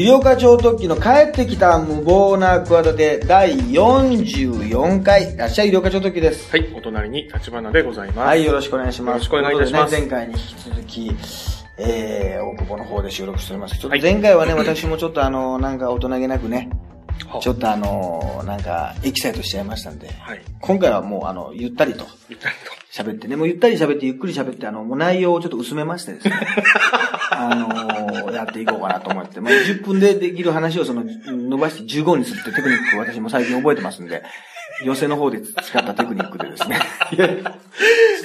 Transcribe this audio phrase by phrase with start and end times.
[0.00, 6.50] 医療課長特急の帰ってきた無謀な企て第44回、らっしゃい医療課長特急です。
[6.50, 8.18] はい、お隣に立花でございます。
[8.20, 9.12] はい、よろしくお願いします。
[9.12, 11.16] よろしくお願いいたしますね、前回に引き続き、
[11.76, 13.78] えー、大久保の方で収録しております。
[13.78, 16.70] ちょっはいと前回はね、私もちょっとあの、なんか大人げなくね、
[17.28, 20.40] はちょっとあの、なんかエキサイトしちゃいましたんで、はい。
[20.62, 22.54] 今回はもうあの、ゆったりとゆったり
[22.90, 26.34] 喋ってね、もうゆったり喋ってゆっくり喋って、あの、もう内容をちょっと薄めましてですね、
[27.30, 34.22] あのやっていこうかなと思って、まあ、10分でできる話をその、伸ばして15にするってテクニックを私も最近覚えてますんで、
[34.84, 36.80] 寄せの方で使ったテクニックでですね、
[37.12, 37.28] いや、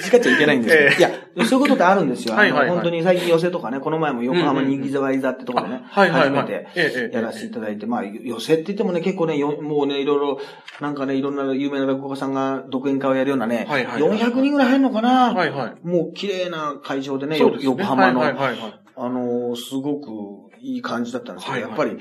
[0.00, 0.98] 培っちゃいけないんですけど、ええ。
[0.98, 2.34] いや、そういうことってあるんですよ。
[2.34, 2.70] はいはいはい。
[2.70, 6.68] 本当に最近寄せとかね、この前も横浜にギザワイザってところでね、初めて
[7.12, 10.40] やらせていただいて、まあ、寄せって言ってもね、結構ね、よもうね、いろいろ、
[10.80, 14.18] なんかね、いろんな有名な落語家さんが独演会をやるようなね、はいはいはいはい。
[14.18, 15.86] 400人ぐらい入るのかな、はいはい。
[15.86, 17.58] もう綺麗な会場でね、ですね。
[17.62, 18.85] 横浜の、はいはいはいはい。
[18.96, 21.98] あのーすごくいい感じだったんですけど、はいはいやっぱり、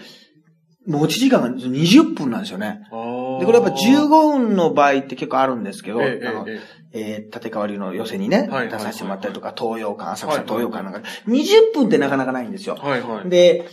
[0.87, 2.81] 持ち時間が20分なんですよね。
[3.39, 6.59] で、これやっぱ15分の場合って結構あるんですけど、ええあのえ
[6.93, 12.75] ええー立川流の寄せにね、はいはい出させてもらったりとか、東洋館、浅草はい東洋館なんか、20分ってなかなかないんですよ。
[12.75, 13.29] はいはい。
[13.29, 13.67] で、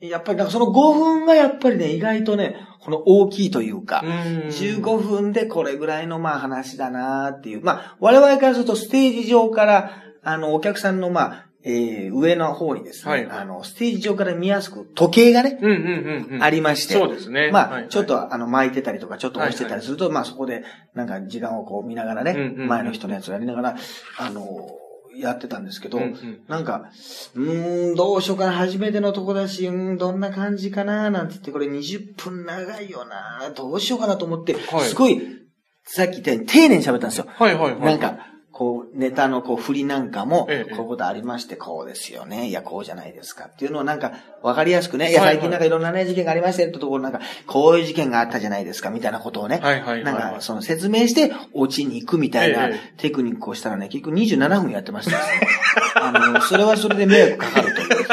[0.00, 7.64] やっぱりなんかその5分がやっぱりね、意外とね、この大きいというか、15分でこれぐらいのまあ話だなっていう。
[7.64, 9.90] まあ、我々からするとステージ上から、
[10.22, 16.42] あの、お客さんのまあ、えー、上の方にですね、はいはいあの、ステージ上から見やすく時計がね、うんうんうんうん。
[16.42, 16.94] ありまして。
[16.94, 17.50] そうですね。
[17.50, 20.62] まあ、はいはいちょっとあの、巻いてたりとか、ちょっと押してたりすると、まあそこで、
[20.94, 23.76] なんか時間をこう見ながらね、うんうんうん前の人のやつをやりながら、
[24.18, 24.46] あの、
[25.16, 26.90] やってたんですけど、うんうんなんか、
[27.34, 35.20] うーん、どうしようかな、初めてのとこだし、うーん、どんな感じかな、なんて言って、これ20分長いよな、どうしようかなと思って、はいすごい、
[35.82, 37.26] さっき言ったように丁寧に喋ったんですよ。
[37.28, 37.80] はいはいはい。
[37.80, 42.48] なんか、こう、ネタのこう、振りなんかも、ええこういうことありまして、こうですよね。
[42.48, 43.50] いや、こうじゃないですか。
[43.52, 45.10] っていうのをなんか、わかりやすくね。
[45.10, 49.60] いや、最近なんかいろんなね、事件がありまして、ってところなんか、こういう事件があったじゃないですか、みたいなことをね。
[49.62, 55.18] はいはいはいなんか、その説明して、オチに行くみたいなええテクニックをしたらね、結局27分やってました。
[56.02, 58.06] あの、それはそれで迷惑かかるというですね。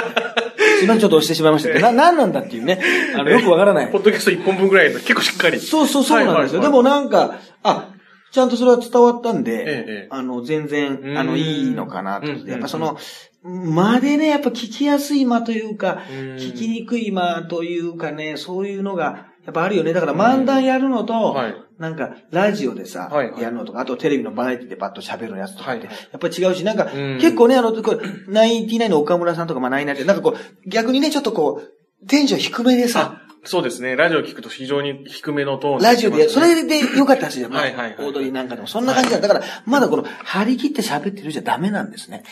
[0.79, 2.81] すいません、ちょっと押してしまいましたけど、な、なんなんだっていうね。
[3.16, 4.00] あの、よくわからないポ。
[4.00, 5.62] ッドキャスト1本分ぐらいで結構しっかり。
[5.62, 6.62] そうそうそうなんですよ。
[6.62, 7.93] でもなんか、あ、
[8.33, 11.17] ちゃんとそれは伝わったんで、ええあの、全う然、ん。
[11.19, 12.31] あの、いいのかなと。
[12.31, 12.97] やっぱその、
[13.44, 16.17] 間でね、やっぱ聞きやすい間というか、うん。
[16.38, 19.94] 聞きにくい間というかね、そういうのが、やっぱあるよね。
[19.94, 21.55] だから漫談やるのと、はい。
[21.77, 23.41] なんか、ラジオでさ、はいはい。
[23.44, 25.95] やるのとか、あとテレビのバラエティでバッと喋るやつとかって、はい。
[25.95, 27.19] やっぱり違うし、なんか、うん。
[27.19, 27.71] 結構ね、あの、
[28.29, 33.96] ナインティナインの岡村さんとか、まあ、ナインナインって、なんかこう、逆にね、ちょっとこう、テンション低めでさ、そうですね。
[33.96, 39.20] ラジオ聞くと非常に低めのトーンラジオで、それれで良かったし、まあはいはいはいオードリーなんかでも、そんな感じだ。
[39.20, 42.24] だから、まだこの、張り切って喋ってるじゃダメなんですね。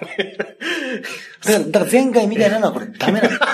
[0.00, 3.40] だから、だから前回みたいなのはこれダメなんです。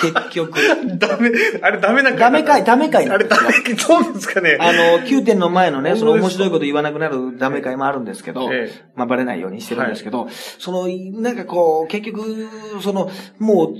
[0.00, 0.58] 結局。
[0.98, 1.30] ダメ、
[1.62, 3.26] あれダメなダメかい、ダメかいなあれ。
[3.26, 4.58] ダメ、そうですかね。
[4.60, 10.28] あの、9点の前のね、その面白いこと言わなくなるダメ会もあるんですけどええ、まあバレないようにしてるんですけど、
[10.58, 12.48] その、なんかこう、結局、
[12.82, 13.74] その、もう、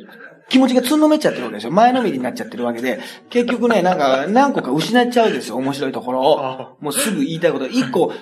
[0.54, 1.72] 気持ちがつんのめっちゃってるわけですよ。
[1.72, 6.76] 前のめりになっちゃってるわけで、結局ね、なんか、何個か失っちゃうんですよ、面白いところを。
[6.80, 7.66] もうすぐ言いたいこと。
[7.66, 8.12] 一個、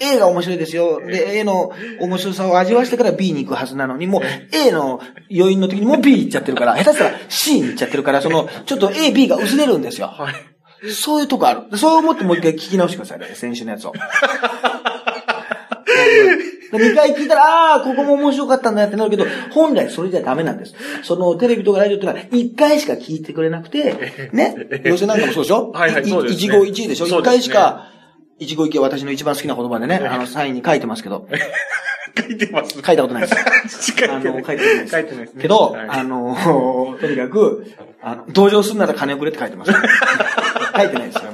[0.00, 1.00] A が面白いですよ。
[1.00, 1.70] で、A の
[2.00, 5.00] 面白さを味わわしてから B に行くはずなのに、もう A の
[5.32, 10.08] 余韻の時にもう B 行っちゃってるから、下手したら C に行っちゃってるから、その、ちょっと A、B が薄れるんですよ。
[10.08, 10.34] はい。
[10.92, 11.78] そういうとこある。
[11.78, 13.92] そう思ってもう一回聞き直してくださいね、先週のやつを。
[16.72, 20.74] 2回聞いたら、ああー、ここも面白かったんだってなるけど、本来それじゃダメなんです。
[21.02, 25.70] そのテレビとかラジオってのは1回しか聞いてくれなくて、ね、寄せなんかもそうでしょ？
[25.72, 27.06] はいはいそうですね一期一会でしょ？
[27.06, 27.88] そう ?1 ですね回しか、
[28.38, 31.26] 一期一会は私の一番好きな言葉でね、あの、サインに書いてますけど、
[32.18, 32.70] 書いてます。
[32.72, 33.28] 書いたことないで
[33.68, 33.92] す。
[33.92, 34.16] 書いてない。
[34.16, 34.90] あの、書いてないです。
[34.92, 35.42] 書いてないですね。
[35.42, 37.66] けど、はいあの、とにかく、
[38.02, 39.72] あの、同情するなら金をくれって書いてます。
[40.76, 41.30] 書いてないですよ。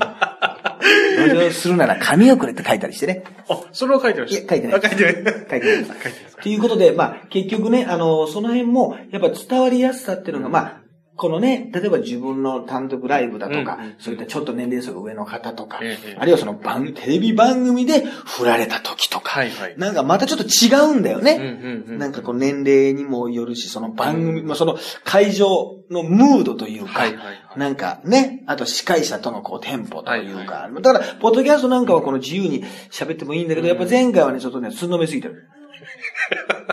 [1.28, 3.24] 同情するなら紙をくれって書いたりしてね。
[3.48, 4.40] あ、それは書いてました。
[4.40, 5.14] いや書いてないあ書いてない。
[5.14, 5.88] 書いてないです。
[5.88, 6.36] 書いてないです。
[6.42, 10.81] ということで、まあ、結局ね、あの、その辺も、やっぱ伝わりやすさっていうのが、まあ、
[11.14, 13.94] このね、例えば自分の単独ライブだとか、うんうん。
[13.98, 19.74] そういったちょっと年齢層が上の方とか、ええあるいはその番、テレビ番組で振られた時とか、はいはい。
[19.76, 21.32] なんかまたちょっと違うんだよね。
[21.34, 27.58] うんうんうんなんかこう年齢にもよるし、その番組、まあその会場のムードというか、はいはいはい。
[27.58, 35.46] なんかね、あと司会者とのこうテンポというか、はいだから、ポッドキャストなんかはこの自由に喋ってもいいんだけど、やっぱ前回はね、ちょっとね、つんのめすぎてる。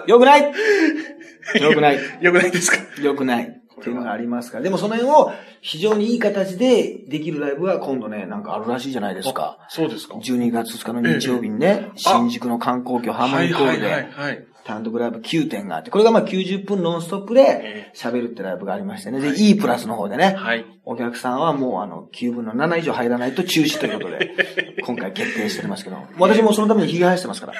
[0.08, 0.52] よくない？
[1.62, 2.00] よくない。
[2.22, 3.02] よくないですか？
[3.02, 3.59] よくない。
[3.80, 4.64] っていうのがありますから。
[4.64, 5.32] でもその辺を
[5.62, 9.58] 非常にいい形でできるライブが今度ね、なんかあるらしいじゃないですか。
[9.70, 10.16] そうですか。
[10.16, 14.50] 12月2日の日曜日にね、ええあ新宿の観光局ハーモニーコールで。
[14.66, 19.20] 単独ライブ9点があって、これがまあ90分ノンストップで喋るってライブがありましてね。
[19.20, 20.36] で、E プラスの方でね。
[20.38, 20.66] はい。
[20.86, 24.32] お客さんはもうあの、9分の7以上入らないと中止ということで、
[24.86, 27.54] 今回決定しておりますけど、私もそのために髭生やしてますから。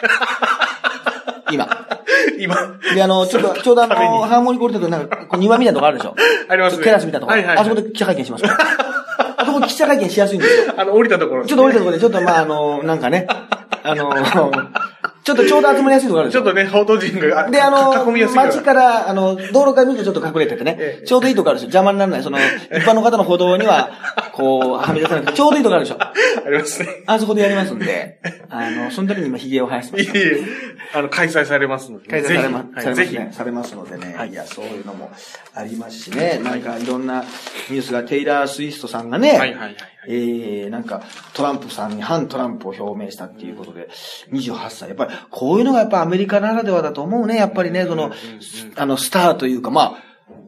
[1.52, 1.68] 今。
[2.40, 2.56] 今。
[2.94, 6.16] で、あの、ちょっと、ちょうどあの、ハーモニーコルテとなんか、こう庭みたいなとこあるでしょ
[6.50, 7.32] ありますねテラスみたいなとこ。
[7.32, 8.58] はいはいはいあそこで記者会見しますから。
[9.38, 10.74] あそこ記者会見しやすいんですよ。
[10.78, 13.28] あの、降りたところ、ちょっと降りたところで、ちょっとまあ、あの、なんかね、
[13.84, 14.52] あの、
[15.24, 18.06] ちょっとちょうど集まりやすいところあるでしょちょっとね、報道陣が、で、あの。
[18.12, 21.70] 街から、あの、道路から見るとちょっと隠れててねえ、えちょうどいいとこあるでしょ。
[21.70, 22.24] 邪魔にならない。
[22.24, 23.92] その、一般の方の歩道には、
[24.40, 26.02] こう、はみ出さなくて、ちょうどいいとこあるでしょ。
[26.02, 26.14] あ
[26.50, 27.04] りますね。
[27.06, 30.18] あそこでやりますんで、あの、そのために今、髭を生やしてます。
[30.18, 30.44] いえいえ、
[30.94, 32.08] あの、開催されますので。
[32.10, 33.34] 開催されま、ぜひ、はい、ぜひ。
[33.36, 34.30] されますのでね。
[34.32, 35.12] いや、そういうのも
[35.54, 36.40] ありますしね。
[36.42, 37.24] なんかいろんな
[37.70, 39.76] ニュースが、テイラー・スウィフトさんがね、はいはいはい。
[40.08, 41.04] えー、なんか、
[41.34, 43.90] トランプさんに反トランプを表明したっていうことで、
[44.32, 44.88] 28歳。
[44.88, 47.36] やっぱり、こういうのがやっぱアメリカならではだと思うね。
[47.36, 48.12] やっぱりね、その、
[48.76, 50.04] あの、スターというか、まあ、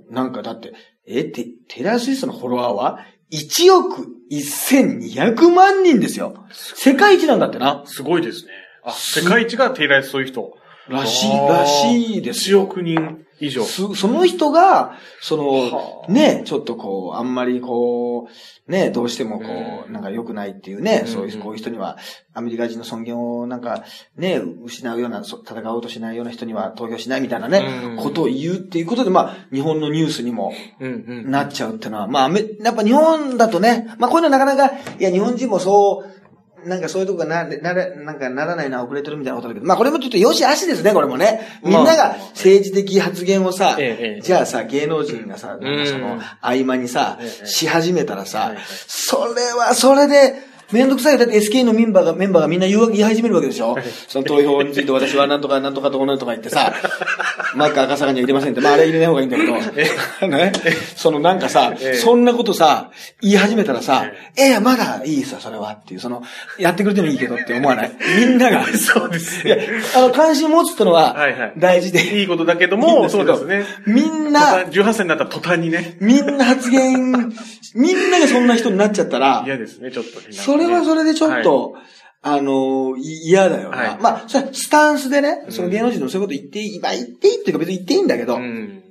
[0.09, 0.73] なんかだって、
[1.07, 2.99] え、テ、テイラー・スウィフトのフォロワーは、
[3.31, 6.45] 1億1200万人ですよ。
[6.51, 7.83] 世界一なんだってな。
[7.85, 8.51] すごいですね。
[8.83, 10.57] あ、世界一がテイラーそういう人。
[10.87, 12.63] らしい、らしいですよ。
[12.63, 13.63] 1億人以上。
[13.63, 18.27] そその人が、そはの、ね、ちょっとこう、あんまりこ
[18.67, 19.93] う、ね、どうしてもこう、うん。
[19.93, 21.11] なんか良くないっていうね、うん。
[21.11, 21.97] そういう、こういう人には、
[22.33, 23.83] アメリカ人の尊厳をなんか、
[24.15, 27.97] ね、失うような、そ戦おうとしないような人には投票しないみたいなね、うん。
[27.97, 30.53] ことを言うっていうことで、まあ、日本のニュースにも。
[30.79, 36.20] なっちゃうっていうのは、まあやっぱ日本だとね、まあこういうのなかなか、いや、日本人もそう、
[36.65, 41.41] なんかそういうとこがな、なれ、なんかならないのは遅れてるみたいなことだけど、まあこれもちょっと良し悪しですね、これもね。
[41.63, 43.77] みんなが政治的発言をさ、
[44.21, 48.53] じゃあさ、芸能人がさ、なんかその、合間にさええ、し始めたらさ
[48.87, 51.19] それはそれで、めんどくさいよ。
[51.19, 53.77] だって SK のメンバーが、メンバーがみんな言い始めるわけでしょ？
[54.07, 56.73] その投票について私はなんとかなんとかとこなんとか言ってさ、
[57.55, 59.53] マック赤坂には入れませんって、まああれ入れない方がいいんだけど、
[60.27, 60.51] ね、
[60.95, 62.89] そのなんかさええ、そんなことさ、
[63.21, 64.05] 言い始めたらさ、
[64.37, 66.23] ええ、まだいいさ、それはっていう、その、
[66.57, 67.91] やってくれてもいいけどって思わない？
[68.19, 68.65] みんなが。
[68.77, 72.19] そうですいやね。、あの、関心持つってのははいはい、大事で。
[72.19, 73.75] いいことだけどいいんも、ですけどそうですね。
[73.87, 75.97] みんな、18歳になった途端にね。
[75.99, 77.33] みんな発言、
[77.75, 80.31] みんながそんな人になっちゃったら、嫌ですね、ちょっとね。
[80.31, 81.75] それはそれでちょっと、
[82.23, 83.77] あの、い嫌だよな。
[83.77, 88.43] はいまあ、それはスタンスでね、その芸能人のそういうこと言っていい、まあ言っていいっていうか別に言っていいんだけど、はい。
[88.43, 88.83] うん。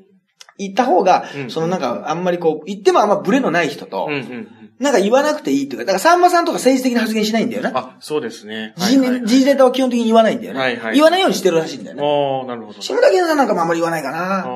[0.59, 4.49] 言った方が、うんそのなんか、あんまりこう、言ってもあんまブレのない人と、うんうん。
[4.81, 7.71] なんか言わなくていいっていうか、だからさんまさんとか政治的な発言しないんだよね。
[7.75, 8.73] あ、そうですね。
[8.79, 10.59] 時事ネ時事ネタは基本的に言わないんだよね。
[10.59, 12.03] はいはい言わないようにしてるらしいんだよね。
[12.03, 12.81] ああ、なるほど。
[12.81, 14.47] 志村けんさんなんかもあんまり言わないかな。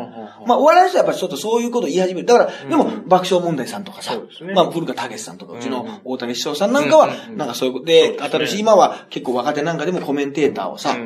[0.47, 2.27] まあ、お笑いの人はやっぱちょっとそういうことを言い始める。
[2.27, 10.97] だから、でも、爆笑問題さんとかさそうです、ねまあ、古川武さんとか、うちうんの大竹師匠さんなんかはなんかそういうことで、新しい、今は結構若手なんかでもコメンテーターをさ。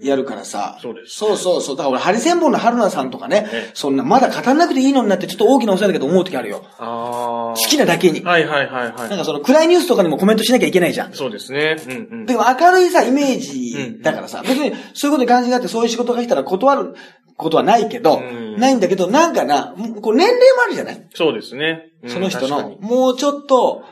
[0.00, 1.76] やるからさ、そうですそうそうそう。
[1.76, 6.64] だから俺、ハリセンボンの春菜さんとかねええ、そんな、まだ語らなくていいのになって、ちょっと大きなお世話だけど思う時あるよ。
[6.78, 7.54] ああ。
[7.56, 8.22] 好きなだけに。
[8.22, 9.08] はいはいはいはい。
[9.10, 11.12] なんかその、暗いニュースとかにもコメントしなきゃいけないじゃん。
[11.12, 11.76] そうですね。
[11.86, 12.26] うんうん。
[12.26, 16.94] でも明るいさ、イメージだからさ、別にそういうことに関心があってそういう仕事が来たら断る
[17.36, 21.06] ことはないけど、うんないんだけど、なんかな、こう年齢もあるじゃない？
[21.14, 21.90] そうですね。
[22.02, 23.84] うんその人のもうちょっと、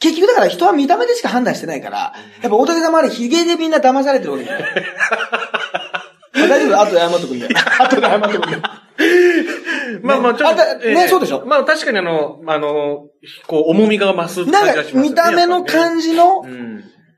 [0.00, 4.64] 結局だから人は見た目でしか判断してないから、やっぱ大竹さんもあれ、ヒゲでみんな騙されてるわけだよ。
[5.10, 5.87] あ
[6.46, 6.80] 大丈夫？
[6.80, 7.48] 後で謝っとくんで。
[7.80, 8.56] 後で謝っとくんで。
[10.02, 11.44] まあまあ、ちょっとあだ、ねそうでしょ？
[11.46, 13.06] まあ確かにあの、あの、
[13.46, 15.08] こう、重みが増す感じなんかがしますよね。
[15.08, 16.44] 見た目の感じの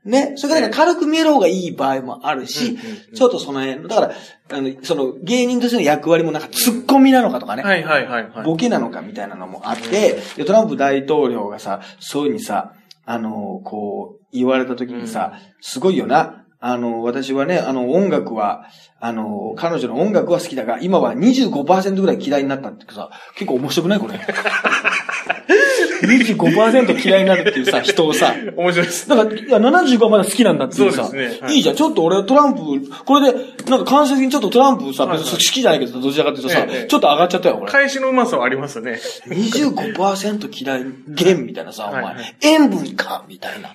[0.03, 2.75] ねそれからね軽く見える方がいい場合もあるし
[3.13, 4.11] ちょっとその辺、だから、
[4.51, 7.61] あの、その芸人としての役割もなんかツッコミなのかとかね。
[7.63, 8.43] はいはいはいはい。
[8.43, 12.73] ボケなのかみたいなのもあって、で、トランプ大統領がさ、そういうふうにさ、
[13.05, 16.45] あの、こう、言われた時にさ、すごいよな。
[16.63, 18.65] あの、私はね、あの、音楽は、
[18.99, 24.19] あの、彼女の音楽は好きだが、今は25%ぐらい嫌いになったってさ、結構面白くないこれ？
[26.01, 29.07] 25%嫌いになるっていうさ、人をさ、面白いです。
[29.07, 31.75] だから、いや、75はまだ好きなんだっていうさ、そうですねはいい、いじゃん。
[31.75, 33.39] ちょっと俺トランプ、これで、
[33.69, 37.71] なんか間接的にちょっとトランプさ、はいはい別に好きじゃないけど、どちらかっていうとさ、ええちょっと上がっちゃったよ、これ。
[37.71, 38.99] 返しのうまさはありますね。
[39.27, 43.69] 25%嫌い、減みたいなさ、お前、はいはい塩分かみたいな。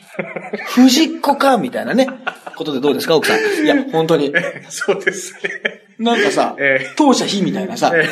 [0.66, 2.08] 藤子かみたいなね。
[2.56, 3.64] ことでどうですか、奥さん？
[3.64, 4.32] いや、本当に。
[4.68, 5.84] そうですね。
[5.98, 8.06] なんかさ、ええ当社非みたいなさ、え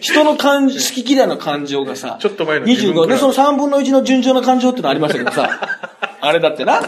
[0.00, 5.50] 人の感じ、好き嫌いの感情がさ、ちょっと前の自分25、で、その3分の1の順調な感情ってのありましたけどさ、
[6.20, 6.80] あれだってな、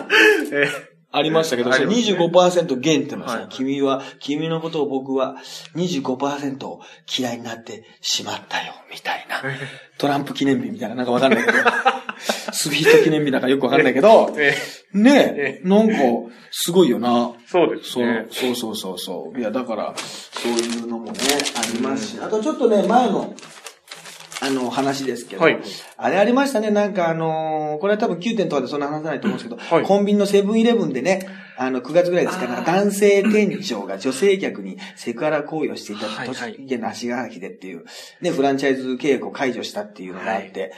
[0.52, 0.68] え
[1.16, 5.36] ありましたけど、それありますね25%減ってのはさ、はい君は、君のことを僕は
[5.76, 6.78] 25%
[7.18, 9.42] 嫌いになってしまったよ、みたいな。
[9.98, 11.58] トランプ記念日みたいな、なんかわかんないけど。
[12.52, 14.54] スビート記念日なんかよくわかんないけど、 え
[14.94, 15.94] えねえ、なんか、
[16.50, 17.32] すごいよな。
[17.46, 18.26] そうですね。
[18.30, 19.38] そうそうそうそう。
[19.38, 21.18] いや、だから、そういうのもね、
[21.56, 23.34] ありますし、あとちょっとね、前の、
[24.44, 25.58] あの、話ですけど、はい。
[25.96, 29.84] あれありましたね、なんかあのーこれは多分9点とかでそんな話さないと思うんですけど、はい。
[29.84, 32.56] コンビニのセブンイレブンでね、あの、9月ぐらいですかあー。
[32.58, 36.28] ら、男性店長が女性客にセクハラ行為をしていたはいはい。
[36.28, 37.84] 栃木県の足柄でっていう、
[38.20, 40.70] ね、フランチャイズ契約を解除したっていうのがあって、はい。
[40.70, 40.72] ね。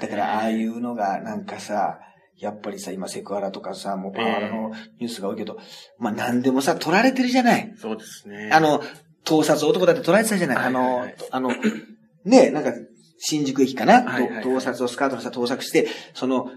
[0.00, 1.98] だからああいうのがなんかさ、
[2.38, 4.70] やっぱりさ、今セクハラとかさ、もうパワハラの
[5.00, 5.58] ニュースが多いけど、
[5.98, 7.74] まあ何でもさ、取られてるじゃない。
[7.76, 8.50] そうですね。
[8.52, 8.80] あ、の、
[9.24, 10.56] 盗撮男だって取られてたじゃない。
[10.56, 11.06] あのはいはい。
[11.06, 11.50] はい、あの、
[12.24, 12.72] ねなんか、
[13.18, 16.50] 新宿駅かな、はいはいはい盗撮をスカートの下盗撮して、その、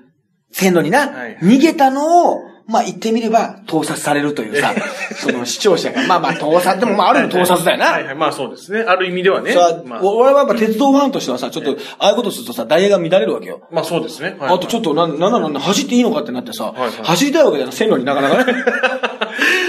[0.52, 4.74] 線路にな、はいはい逃げたのを、まあ言ってみれば、盗撮されるというさ、
[5.18, 7.86] その視聴者が、まあまあ盗撮、でもまあある意味盗撮だよな。
[7.88, 8.82] はいはい、まあそうですね。
[8.82, 9.52] ある意味ではね。
[9.52, 13.62] さまあ、俺はやっぱ鉄道ファンとしてはさ、ちょっと、ああいうことするとさ、ダイヤが乱れるわけよ。
[13.72, 14.36] まあそうですね。
[14.40, 18.54] はいあとちょっと、なん、なんなの、走っていいのかってなってさ、はいはい走りたいわけだよ、線路になかなかね。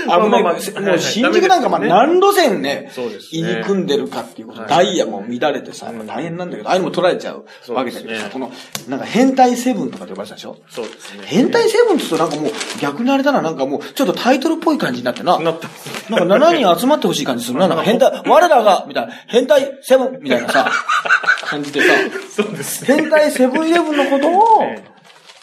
[0.07, 0.43] ま あ危ない。
[0.43, 3.41] もう新宿なんかまあ何路線ね、そうですね。
[3.43, 4.71] 入り組んでるかっていうこと、はい。
[4.71, 8.51] ダイヤも乱れてさ、まあ大変なんだけど、ああいうのも取られちゃうわけだけどこの、
[8.89, 10.57] なんか変態セブンとかって呼ばれてたでしょ？
[10.69, 11.23] そうですね。
[11.25, 15.39] 変態セブンって言うとなんかもう逆にあれだな、なんかもうちょっとタイトルっぽい感じになってな。
[15.39, 17.69] なってますなんか7人集まってほしい感じするな。
[17.69, 20.71] なんか変態、我らが、みたいな、変態セブンみたいなさ、
[21.45, 21.93] 感じでさ、
[22.37, 22.97] そうですね。
[22.97, 24.85] 変態セブンイレブンのことをええ、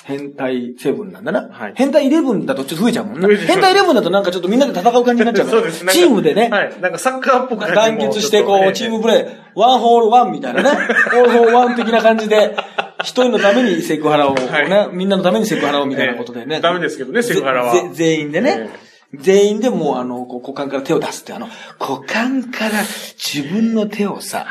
[0.10, 1.50] 変態セブンなんだな。
[1.52, 3.28] はい変態イレブンだとちょっと増えちゃうもんな。
[3.28, 5.62] 変態イレブンだとなんかちょっとみんなで戦う感じになっちゃうから。
[5.62, 5.86] そうです。
[5.86, 6.82] なんかチームでね、はい。
[6.82, 10.70] なんかサッカーっぽく団結してこう、チームプレー、ワンホールワンみたいなね、
[11.12, 12.56] ホールホールワン的な感じで、
[13.02, 16.56] 一人のためにセクハラを、ねはみんなのためにセクハラをみたいなことでね。
[16.56, 18.70] ええダメですけどねセクハラは全員でね。
[19.14, 21.48] 全員でもう、あの、股間から手を出すって、あの、
[21.80, 22.82] 股間から
[23.18, 24.48] 自分の手をさ、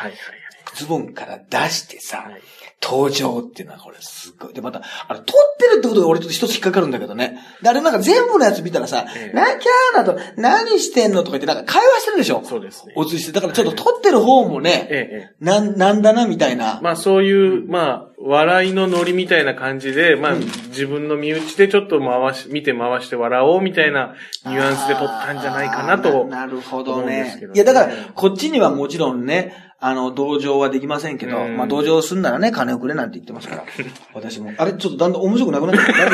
[0.75, 2.41] ズボンから出してさ、はい
[2.81, 4.55] 登場っていうのはこれすごい。
[4.55, 7.39] で、また、あれ、撮ってるってことが俺ちょっと一つ引っかかるんだけどね。
[7.63, 12.43] で、あれなんか全部のやつ見たらさ、ええなきゃーなと、何してんのとか言ってなんか会話してるでしょ？
[12.45, 13.33] そうですねおつして。
[13.33, 15.45] だからちょっと撮ってる方もね、ええええ。
[15.45, 16.79] なん、なんだな、みたいな。
[16.83, 26.25] まあそういう、まあ、笑いのノリみたいな感じで、まあ、自分の身内でちょっと回し、見て回して笑おうみたいなニュアンスで撮ったんじゃないかなあと。
[26.25, 33.65] ーななるほどねいや、だから、こっちにはもちろんね、あの、同情はできませんけど、うんまあ、同情すんならね、金をくれなんて言ってますから。
[34.13, 34.53] 私も。
[34.59, 36.05] あれ、ちょっとだんだん面白くなくなってきた。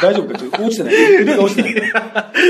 [0.00, 0.38] 大丈夫か？
[0.38, 1.92] ちょっと落ちてない腕が落ちてない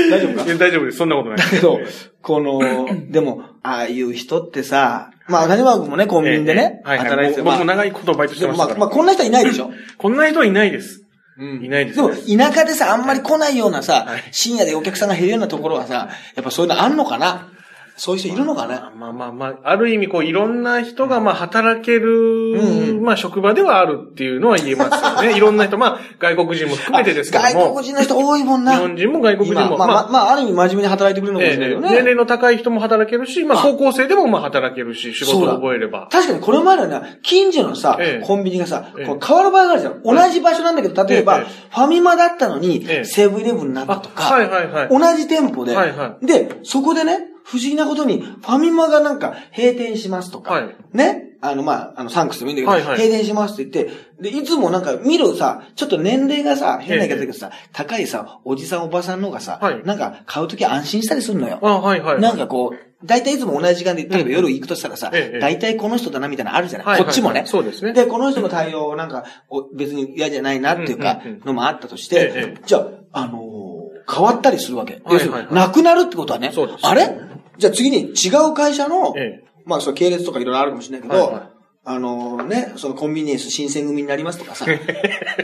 [0.09, 0.45] 大丈夫か？
[0.57, 0.97] 大丈夫です。
[0.97, 1.37] そんなことない。
[1.37, 1.79] だけど、
[2.21, 7.09] この、でも、ああいう人ってさ、まあ、谷川君もね、コンビニでね、ええはいはい。
[7.09, 7.75] 働いてて、僕もまあ。
[7.77, 8.79] 長いことバイトしてまあ、ましたから。
[8.81, 9.71] まあ、こんな人はいないでしょ？
[9.97, 11.03] こんな人はいないです。
[11.37, 11.63] うん。
[11.63, 11.95] いないです。
[11.95, 14.23] でも、田舎でさ、あんまり来ないようなさ、はい。
[14.31, 17.52] 深夜でお客さんが減るようなところはさ、やっぱそういうのあんのかな？
[17.95, 23.03] そういう人いるのかなまあまあまあ、ある意味こういろんな人がまあ働ける、んうん。
[23.03, 25.35] まあ職場ではあるっていうのは言えますよね。
[25.37, 27.49] いろんな人、まあ外国人も含めてですけども。
[27.49, 28.73] 外国人の人多いもんな。
[28.73, 29.75] 日本人も外国人も。
[29.75, 31.87] 今まあ、まあ、まあ、ある意味真面目に働いてくれるのかもしれないけどね。
[31.89, 33.61] ええ年齢の高い人も働けるし、まああ。
[33.61, 36.07] 高校生でもまあ働けるし、仕事を覚えれば。
[36.11, 38.25] 確かにこれまではね、近所のさ、ええ。
[38.25, 39.05] コンビニがさ、ええ。
[39.05, 40.01] こう変わる場合があるじゃん。
[40.03, 41.45] 同じ場所なんだけど、例えば、ええ。
[41.69, 43.05] ファミマだったのに、ええ。
[43.05, 44.89] セブンイレブンになったとか、あはいはいはい。
[44.89, 50.75] 同じ店舗で、はいはで、そこでね、不思議なことに、ファミマがなんか閉店しますとか、はい。
[50.93, 52.97] ね、あの、まあ、あの、サンクスでもいいんだけど、はいはい。
[52.97, 53.87] 閉店しますって言っ
[54.19, 59.83] て、で、いつもなんか見るさ、ちょっと年齢がさ、変な言い方だけどさ、高いさ、おじさんおばさんの方がさ、はい。
[59.83, 61.59] なんか買うとき安心したりするのよ。
[61.61, 62.21] あはいはい。
[62.21, 67.43] なんかこう、大体いつも同じ時間で、例えば夜行くとしたらさええ、大体この人だなみたいなのあるじゃない、はいはいこっちもね。
[67.45, 67.91] そうですね。
[67.91, 72.61] で、この人の対応なんか、お別に嫌じゃないなっていうかのもあったとして、ええ。
[72.65, 73.63] じゃあ、あのー
[74.05, 74.95] 変わったりするわけ。
[74.95, 75.29] はいはいはい。
[75.29, 76.79] 要するになくなるってことはね、そうです。
[76.85, 77.09] あれ？
[77.57, 79.47] じゃあ次に違う会社の、ええ。
[79.65, 81.43] まあその系列とかいろいろあるかもしれないけど、はいはい。
[81.85, 84.65] あのね、そのコンビニエンス新選組になりますとかさ、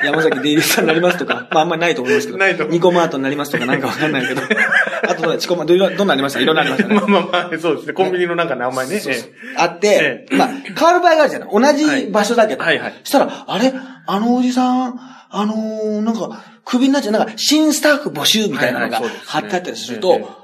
[0.05, 4.41] 山崎デイリーさんになりますとか、 まああんまりないと思いますけど、ないとニコマートになりますとかなんかわかんないけど、
[5.07, 6.39] あとはチコマ、どんなありました？
[6.39, 6.95] いろんなありましたね。
[6.95, 7.03] ま。
[7.03, 7.93] あまあまあ、そうですね。
[7.93, 8.99] コンビニのなんか名前ね。
[8.99, 9.29] そうそう。
[9.29, 11.49] えあって、えまあ、変わる場合があるじゃない。
[11.51, 12.63] 同じ場所だけど。
[12.63, 12.85] はいはい。
[12.85, 13.73] はいしたら、あれ？
[14.07, 14.99] あのおじさん、
[15.31, 20.38] あのーなんか、クビになっちゃう、なんか、新スタッフ募集みたいなのが貼ってあったりするええと、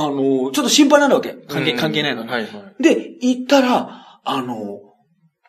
[0.00, 1.32] あのーちょっと心配になるわけ。
[1.48, 2.28] 関係、うん関係ないのに。
[2.28, 4.90] はいはいで、行ったら、あのー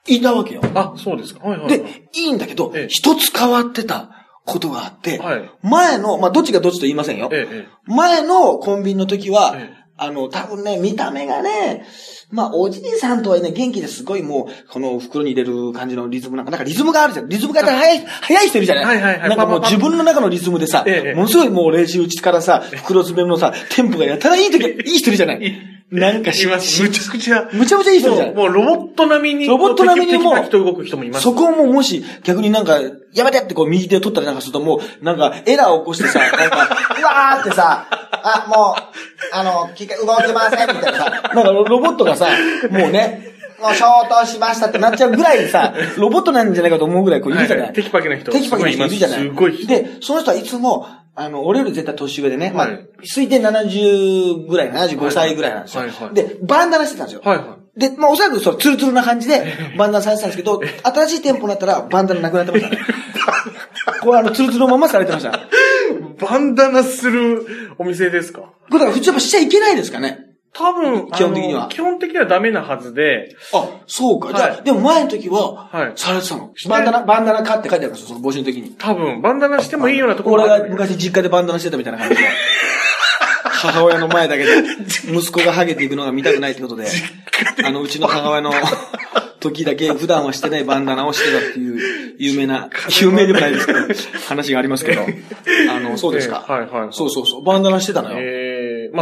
[0.08, 0.62] いたわけよ。
[0.74, 1.48] あ、そうですか。
[1.48, 1.68] はいはい。
[1.70, 4.10] で、いいんだけどええ、一つ変わってた
[4.46, 7.30] ことがあって、はい前の、まあ、どっちがどっちと言いませんよ。
[7.32, 11.86] えええ前のコンビニの時は、ええあの、多分ね、見た目がね、
[12.32, 17.30] まあ、おじいさんとはいね、元気ですごいもう、この袋に入れる感じのリズムなんか、なんかリズムがあるじゃん。
[17.30, 18.86] リズムがやったら早い、早い人いるじゃない。
[18.86, 19.30] はいはいはい。
[19.30, 21.14] なんかもう自分の中のリズムでさ、ええ。
[21.14, 25.54] ものすごいもう練習打ちからさ、袋詰めのさ、テンポがやたらいい時、いい人いるじゃない
[25.92, 26.82] なんかしいます。
[26.82, 27.50] むちゃくちゃ。
[27.52, 28.34] むちゃむちゃいい人じゃん。
[28.34, 31.24] もう、ロボット並みに、ロボット並みにも動く人もいます。
[31.24, 32.80] そこをもうもし、逆になんか、
[33.14, 36.56] やめてってこう右手を取ったりなんかするともう、なんかエラーを起こしてさ、 なんか、
[36.98, 38.82] うわーってさ、あ、もう、
[39.34, 42.28] あの、機械動けませんみたいなさ、なんかロロボットがさ、
[42.70, 43.31] もうね、
[43.70, 47.66] 消灯しましたってなっちゃうぐらいさ、 ロボットなんじゃないかと思うぐらいこういるじゃない？
[47.68, 49.20] はいテキパキな人テキパキな人いるじゃない？
[49.22, 55.82] すごい人で、その人はいつも、あの、俺より絶対年上でね、まあはい、推定70ぐらい、75歳ぐらいなんですよ。
[55.82, 57.22] はいはいで、バンダナしてたんですよ。
[57.24, 59.44] はいはで、まあおそらくそのツルツルな感じで
[59.78, 62.78] バンダナされてたんですけど、新しい店舗になったらバンダナなくなってましたね。
[64.02, 65.32] これあの、ツルツルのままされてました。
[65.32, 66.30] こい。
[66.30, 67.46] バンダナする
[67.78, 68.42] お店ですか？
[68.70, 70.20] れだから普通やっぱしちゃいけないですかね。
[70.54, 71.70] 多分、基本的には。
[71.70, 74.34] 基本的にはダメなはずで、あ、そうか。
[74.34, 75.94] じゃでも前の時は、はい。
[75.96, 76.54] されてたの？
[76.68, 78.76] バンダナ、バンダナ買って書いてあるんですよ、その募集の時に。
[78.78, 82.22] 多分、バンダナしてもいいようなところ俺が昔実家でバンダナしてたみたいな感じで。
[83.62, 84.52] 母親の前だけで、
[85.14, 86.88] 息子がハゲていくのが見たくないってことで、
[87.64, 88.52] あの、うちの母親の
[89.40, 93.80] 時だけ普段はしてないバンダナをしてたっていう、有名な、有名でもないですけど、
[94.28, 95.04] 話がありますけど、
[95.70, 96.46] あの、そうですか。
[96.50, 96.88] ええはいはい。
[96.92, 98.20] そうそうそう、バンダナしてたのよ。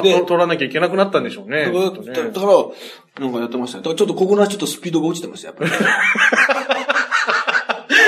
[0.03, 1.65] ええまあ、取らなきゃいけなくなったんでしょうね。
[1.65, 3.83] だから、きっとねから、なんかやってましたね。
[3.83, 5.71] だからちょっとここのはちょっとスピードが落ちてました、やっぱり。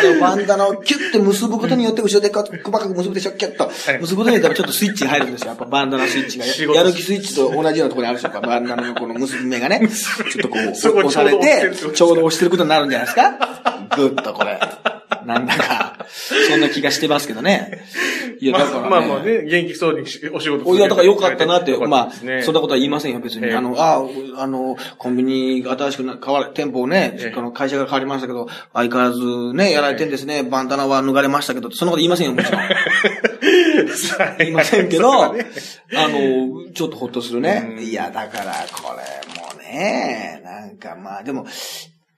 [0.02, 3.70] あのバンダナをキュッて結ぶことによって、後ろで細かく結ぶでしょ、キュッと。
[4.00, 5.50] 結ぶことによって、ちょっとスイッチが入るんですよ。
[5.50, 6.46] やっぱバンダナスイッチが。
[6.46, 8.32] 仕事やる気スイッチと同じようなところにあるでしょ。
[8.32, 14.60] やっぱバンダナのこの結び目がね、 ちょっとこう、押されて、ちょうど押してるってことちょうど押してることになるんじゃないですかぐっとこれ。
[15.26, 17.84] なんだか、そんな気がしてますけどね。
[18.40, 18.90] いや、まあだから、ね。
[18.90, 22.12] まあまあね、元気そうにしお仕事おいや、だから良かったなって、まあ、
[22.44, 23.48] そんなことは言いませんよ、別に。
[23.48, 32.62] ええあの、ああ、あの、コンビニが新しくな変わる、店舗をね、ええこの会社が変わりましたけど、相変わらずね、やられてんですね、バンダナは脱がれましたけど、そんなこと言いませんよ、もちろん。
[34.40, 37.78] 言いませんけど、あの、ちょっとほっとするね。
[37.82, 41.46] いや、だから、これもね、なんかまあ、でも、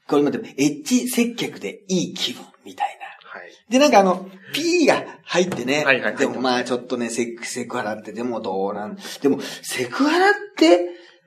[0.07, 3.29] これ今でも、エッジ接客でいい気分、みたいな。
[3.29, 3.51] はい。
[3.69, 5.83] で、なんかあの、P が入ってね。
[5.83, 10.81] はいはいでもまあちょっとね、セク、セクハラってでもどうなん、でも、セクハラって、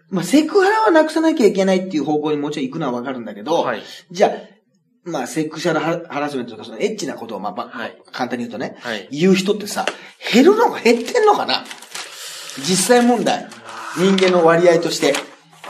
[0.09, 3.83] まあセクハラはなくさなきゃいけないっていう方向にもちろん行くのはわかるんだけど、はい。
[4.11, 4.31] じゃあ、
[5.05, 7.97] まあセクシャルハハラスメントとかそのエッチなことをまあ、ばはい。
[8.13, 9.09] 簡単に言うとね、はい。
[9.11, 9.85] 言う人ってさ、
[10.33, 11.65] 減るのか減ってんのかな？
[12.59, 13.47] 実際問題、
[13.97, 15.15] 人間の割合として、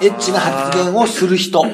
[0.02, 1.64] エッチな発言をする人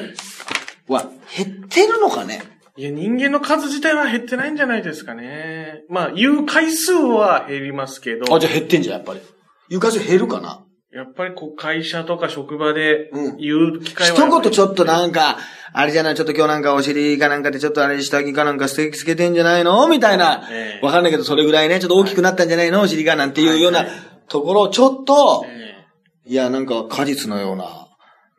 [0.87, 2.41] は減ってるのかね？
[2.75, 5.83] いや、人間の数自体は減ってないんじゃないですかね。
[5.89, 9.21] まあ、言う回数は減りますけど、あ、じゃあ減ってんじゃん、やっぱり。
[9.69, 10.65] 床数減るかな？
[10.91, 13.37] やっぱりこう、会社とか職場でうん。
[13.37, 14.15] 言う機会は。
[14.15, 14.41] 一やっぱり。
[14.43, 15.37] 言ちょっとなんか、
[15.71, 19.87] あれじゃない、ちょっと今日なんかお尻かなんかでちょっとあれ下着かなんかステーキつけてんじゃないの？
[19.87, 20.47] みたいな。
[20.51, 20.79] え。
[20.81, 20.85] え。
[20.85, 22.81] わかんないけど、それぐらいね、ちょっと大きくなったんじゃないの？
[22.81, 23.85] お尻がなんていうような
[24.27, 25.73] ところをちょっと、え。
[26.25, 27.82] いや、なんか果実のような、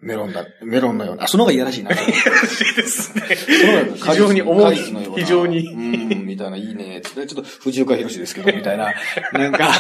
[0.05, 1.93] メロンだ、メロンのような、あ、その方がいやらしいな。
[1.93, 3.23] えらしいですね。
[3.37, 5.77] その非常に重い非常にう
[6.15, 7.01] ん、みたいな、いいね。
[7.01, 8.93] ちょっと藤岡弘ですけど、みたいな。
[9.33, 9.71] なんか、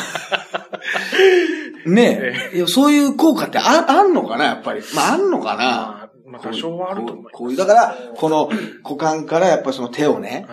[1.84, 2.56] ねえ。
[2.56, 4.80] いや、そういう効果ってあ、あんのかなやっぱり。
[4.94, 5.68] まあ、あんのかなま
[6.04, 8.48] あ、まあ、多少はあると思うこういう、だから、この
[8.82, 10.46] 股間からやっぱその手をね。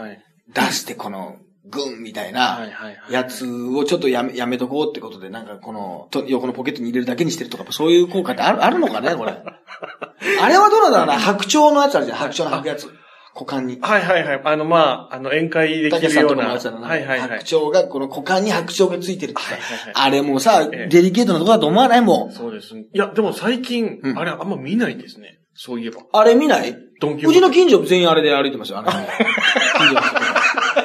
[0.54, 2.96] 出してこの、グンみたいはいな。
[3.10, 9.34] やつをちょっとやめ、やめとこうってことで、なんかこの、と横のポケットに入れるだけにしてるとか、そういう効果ってある、あるのかねこれ。
[10.42, 12.18] あれはどうなんだろうな白鳥のやつあるじゃん。
[12.18, 12.88] 白鳥の履くやつ。
[13.34, 13.80] 股間に。
[13.82, 14.42] はいはいはい。
[14.44, 16.44] あの、まあ、あの、宴会できるような。
[16.44, 16.88] かのやつだな。
[16.88, 17.72] はいはいはい白。
[17.72, 22.32] 鳥が、この股間に白鳥がついてるってさ、はいはいはいあれもさ、ええデリケートなとこだと思わないもん。
[22.32, 22.86] そうですね。
[22.94, 25.40] いや、でも最近、うんあれあんま見ないですね。
[25.54, 26.02] そういえば。
[26.12, 26.76] あれ見ない？
[27.00, 28.80] ドンキうちの近所全員あれで歩いてますよ。
[28.80, 30.81] あの、 近所の人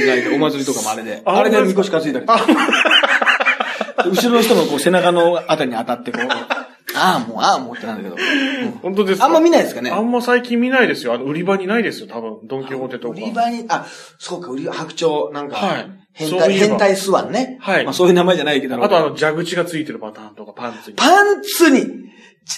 [0.00, 0.12] とか。
[0.12, 1.22] 案外で、お祭りとかもあれで。
[1.24, 2.40] ああれでみこし担いだりとか。
[4.04, 6.28] 後ろの人のこう背中のあたりに当たってこう、
[6.94, 8.16] ああもう、ああもうってなんだけど。
[8.82, 9.26] 本当ですか？
[9.26, 9.90] あんま見ないですかね？
[9.90, 11.14] あんま最近見ないですよ。
[11.14, 12.38] あの、売り場にないですよ、多分。
[12.44, 13.14] ドンキホーテとか。
[13.14, 13.86] 売り場に、あ、
[14.18, 17.58] そうか、売り場、白鳥、なんか、はい変態、変態スワンね。
[17.60, 18.82] はいまあそういう名前じゃないけど。
[18.82, 20.96] あとあの、蛇口がついてるパターンとか、パンツに。
[20.96, 22.02] パンツに、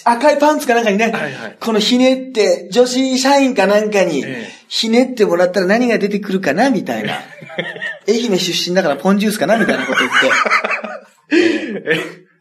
[0.04, 7.20] 赤いパンツかなんかにね、はいはいこのひねって、女子社員かなんかにええ、ひねってもらったら何が出てくるかなみたいな。
[8.08, 11.86] 愛媛出身だからポンジュースかなみたいなこと言って。
[11.92, 12.00] え、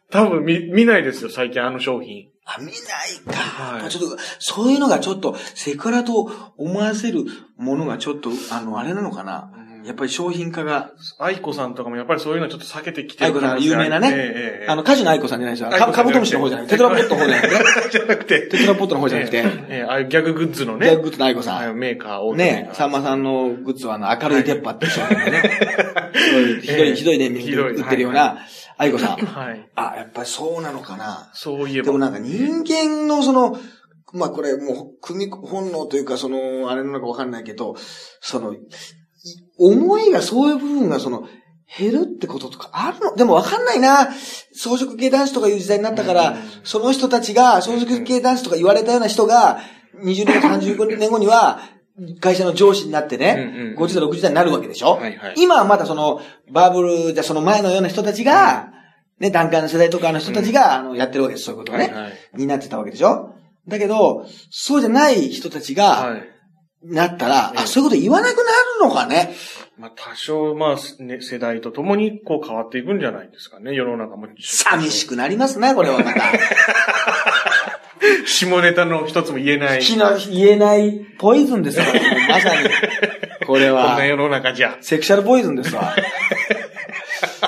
[0.10, 2.28] 多分見、見ないですよ、最近あの商品。
[2.46, 2.74] あ、見ない
[3.26, 3.34] か。
[3.34, 7.24] はいちょっと、そういうのがちょっと、セクハラと思わせる
[7.58, 9.52] ものがちょっと、あの、あれなのかな。
[9.86, 14.68] やっぱり商品化が、愛子さんとかもやっぱりそういうのちょっと避けてきて愛子さんの有名なね、ええええ。
[14.68, 15.70] あの、歌手の愛子さんじゃないですよ。
[15.92, 20.88] カブトムシの方じゃなくて、テトラポットの方じゃなくて、じゃなくて、テトラポットの方じゃなくて、ええええああいうギャググッズのね。
[20.88, 21.76] ギャググッズの愛子さん。
[21.78, 25.42] メーカー、大手メーねさんまさんのグッズはあの、明るい鉄板って商品でね、
[26.62, 28.38] ひどい、ええひどいネーミングでひどい売ってるような、
[28.78, 29.18] 愛子さん。
[29.18, 29.70] はい。
[29.76, 31.30] あ、やっぱりそうなのかな。
[31.34, 31.86] そういえば。
[31.86, 33.58] でもなんか人間のその、
[34.14, 37.76] まあこれもう、組本能というかその、あれなのかわかんないけど、
[38.22, 38.60] その、い
[39.58, 41.28] 思いがそういう部分がその、
[41.78, 43.16] 減るってこととかあるの？
[43.16, 44.10] でもわかんないな。
[44.54, 49.60] 装飾系男子とかいう時代になったから、うんその人たちが、装飾系男子とか言われたような人が、
[50.04, 51.62] 20年か30年後には、
[52.20, 58.72] 会社の上司になってね、うんうんうん50代、60代になるわけでしょ、はいはい今はまだその、バブルじゃその前のような人たちが、
[59.20, 61.86] ね、段階の世代とかの人たちが、あの、やってるわけです、そういうことをね。
[61.86, 62.14] はいはい。
[62.36, 63.34] になってたわけでしょ？
[63.68, 66.33] だけど、そうじゃない人たちが、はい。
[66.84, 68.48] なったら、ええあ、そういうこと言わなくなる
[68.82, 69.36] のかね。
[69.78, 74.28] まあ、多少、まあ、ね、世代とともに、こう変わっていくんじゃないですかね、世の中も。
[74.40, 76.22] 寂しくなりますね、これはまた。
[78.26, 79.80] 下ネタの一つも言えない。
[79.82, 81.86] 気の言えないポイズンですよ、
[82.30, 82.70] まさに。
[83.46, 84.78] これ こんはな、世の中じゃ。
[84.82, 85.96] セクシャルポイズンですわ。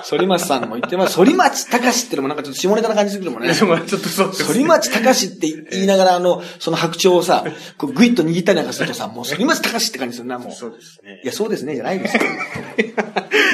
[0.04, 1.16] 反町さんも言ってます。
[1.18, 3.54] 反町隆史ってのもなんかちょっと下ネタな感じするもんね。
[3.54, 7.44] でもちょっとそうです、反町隆史って言いながら、あの、その白鳥をさ、
[7.78, 10.52] こうグイッと握ったりなんかするとさ、もう反町隆史って感じするな、もう。
[10.52, 11.28] そうですねい。
[11.28, 12.24] や、そうですね、じゃないですよ。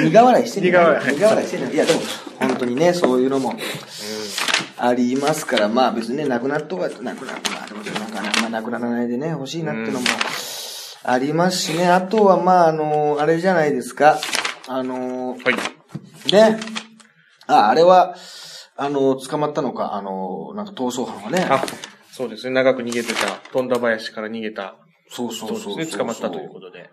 [0.04, 2.00] 苦笑いしてんじゃない苦笑い苦笑いしてんじゃないいや、でも、
[2.40, 3.56] 本当にね、そういうのも、
[4.78, 10.08] ありますから、まあ別にね、亡くなっとか、亡くなる、まあでもなんかね、まあ亡くならないでね、欲しいなってのも、
[11.04, 14.20] ありますしね、あとはまあ、あの、あれじゃないですか、
[14.68, 15.81] あの、はい。
[16.32, 16.60] ね、
[17.48, 18.16] あ、あれは、
[18.78, 21.64] あの、捕まったのか、あの、なんか逃走犯はね、あ、
[22.12, 22.54] そうですね。
[22.54, 24.76] 長く逃げてた、富田林から逃げた。
[25.10, 25.98] そうそうそうそうですね。
[25.98, 26.90] 捕まったということで。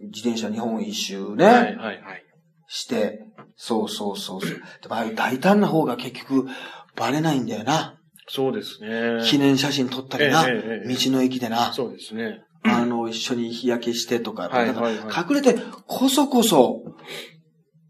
[0.00, 2.24] 自転車日本一周ね、はい、はい、はい。
[2.66, 3.20] して、
[3.56, 4.50] そうそうそうそう。
[4.82, 6.48] でもああいう大胆な方が結局
[6.96, 7.96] バレないんだよな。
[8.28, 9.24] そうですね。
[9.24, 12.44] 記念写真撮ったりな、え道の駅でな、そうですね。
[12.62, 16.82] あの、一緒に日焼けしてとか、はいはいはい隠れてこそこそ、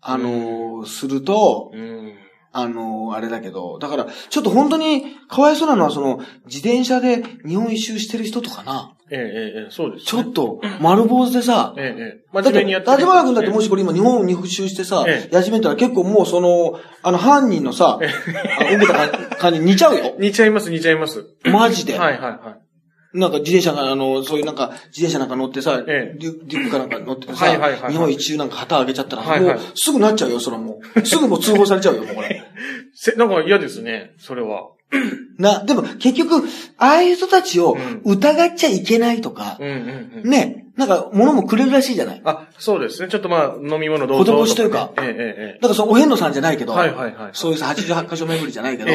[0.03, 2.15] あの、すると、うん。
[2.53, 10.07] あの、あれだけど、だから、ちょっと本当にかわいそうなのは、その、自転車で日本一周してる人とかな、ええ、ええ、ええ、そうです、ね。
[10.07, 12.33] ちょっと丸坊主でさ、ええ、ええ。
[12.33, 20.15] だって、真面目にやって立花君だってもし、しこれ今日本を二周してさ、ええやじめたら結構もうその、あの犯人のさ、あの、受けた感じ似ちゃうよ。
[20.19, 21.27] 似ちゃいます、似ちゃいます。
[21.45, 21.99] マジで。
[21.99, 22.70] はい、はい、はい。
[23.13, 31.01] なんか自転車が、あの、そういうなんか、自転車なんか乗ってさ、ええデュデュックかなんか乗っててさ、はいはいはいはい日本一周なんか旗上げちゃったら、はいはいもうすぐなっちゃうよ、それはもう。
[31.07, 32.43] すぐもう通報されちゃうよ、もうこれ。
[32.95, 34.69] せ、なんか嫌ですね、それは。
[35.39, 36.45] な、でも結局、
[36.79, 40.31] ああいう人たちを疑っちゃいけないとかう、ん、うん、うん。
[40.31, 42.23] ね、なんか物もくれるらしいじゃない？
[42.25, 43.09] あ、そうですね。
[43.09, 48.91] ちょっとまあ、飲み物どうぞ、施しというかええ、ええ、えだからそのお遍路さんじゃないけど、はいはいはいそういうさ、88箇所巡りじゃないけど。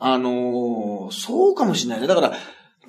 [0.00, 2.06] あのーそうかもしれないね。
[2.08, 2.32] だから、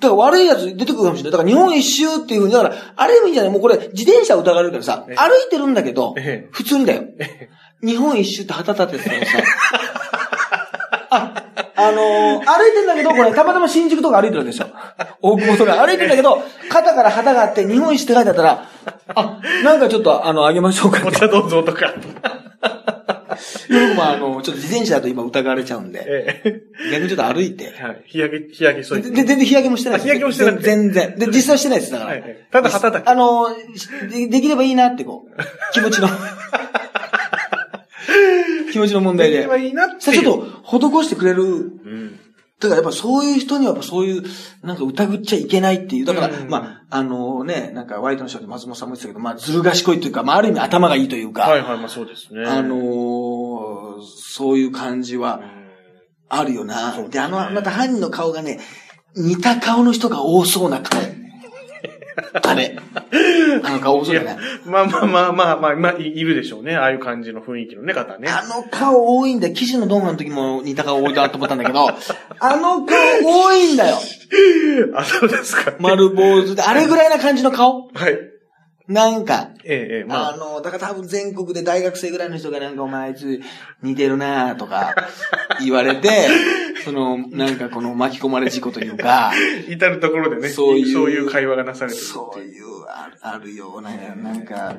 [0.00, 1.32] だから悪いやつ出てくるかもしれない。
[1.32, 7.04] だから日本一周っていうふうに、だから、ある意味じゃない、もうこれ自転車疑われるからさ、ええ歩いてるんだけどええ、普通にだよ。
[7.82, 9.38] 日本一周って旗立ててたらさ、
[11.10, 11.44] あ、
[11.76, 14.68] あのー歩いてんだけど、これ、たまたま新宿とか歩いてるわけですよ。
[15.20, 18.68] 大久保とか歩いてんだけど、肩から旗があって、日本一周って書いてあったら、
[19.14, 21.02] あ、なんかちょっと、あの、あげましょうか。
[21.06, 21.94] お茶どうぞとか。
[23.68, 26.62] 僕もあの、ちょっと自転車だと今疑われちゃうんで、ええ。
[26.92, 28.02] 逆にちょっと歩いて、はい。
[28.06, 29.10] 日焼け、日焼けしといて。
[29.10, 30.04] で、全然日焼けもしてないです。
[30.04, 31.18] あ日焼けもしてなくて全然。
[31.18, 32.10] で、実際してないです、だから。
[32.10, 33.48] はいはいただ旗だけあの、
[34.10, 35.30] でできればいいなってこう、
[35.72, 36.08] 気持ちの。
[38.72, 39.48] 気持ちの問題でできれ。
[39.48, 40.00] ばいいなっていう。
[40.00, 41.44] さちょっと、施してくれる。
[41.44, 42.20] うん。
[42.58, 44.22] だからやっぱそういう人にはやっぱそういう、
[44.62, 46.04] なんか疑っちゃいけないっていう。
[46.06, 52.46] だから、うんまあ、あのね、なんかワイドのショーで松本さんも言ってたけど、まあ、ずる賢いというか、まあ、ある意味頭がいいというか、はいはい、まあそうですね。
[52.46, 55.66] あのーそういう感じはうん、
[56.28, 56.94] あるよな。
[56.96, 58.60] でで、あの、また犯人の顔がね、
[59.16, 61.00] 似た顔の人が多そうな顔。
[62.42, 62.78] あれ。
[63.62, 66.76] あの顔多そういやだね。、まあまあまあまあまあ、まあ、いいるでしょうね。
[66.76, 68.28] ああいう感じの雰囲気のね、方ね。
[68.28, 69.54] あの顔多いんだよ。
[69.54, 71.88] 記事の動画の時も似た顔多いなと思ったんだけど、
[72.40, 73.98] あの顔多いんだよ。
[74.94, 75.74] あ、そうですか。
[75.78, 77.88] 丸坊主で、あれぐらいな感じの顔？
[77.94, 78.35] はい。
[78.88, 80.34] なんか、ええ、ええ、まあ。
[80.34, 83.40] あの、だから多分全国で大学生ぐらいの人がなんかお前あいつ
[83.82, 84.94] 似てるなとか
[85.60, 86.28] 言われて、
[86.84, 89.32] その、なんかこの巻き込まれ事故というか、
[89.68, 94.76] 至るところでね、そういうそういう会話がなされてるそういう、あるあるような、なんか、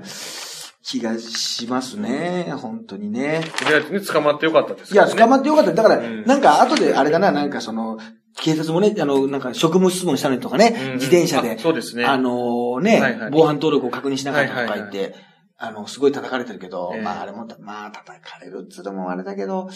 [0.81, 2.53] 気がしますね。
[2.55, 3.41] 本当にね。
[3.67, 5.73] いや、ね、捕まってよかったですいや、捕まってよかった。
[5.73, 7.97] だから、うんなんか後であれだな、なんかその、
[8.39, 10.93] 警察もね、あの、なんか職務質問したのにとかね、うんうん。
[10.95, 12.05] 自転車で、あそうですね。
[12.05, 13.29] あのね、はいはい。
[13.31, 15.15] 防犯登録を確認しなかったとか言って、
[15.57, 17.01] あの、すごい叩かれてるけど、ええ。
[17.01, 19.69] まああれも、まあ叩かれるっつうのもあれだけど、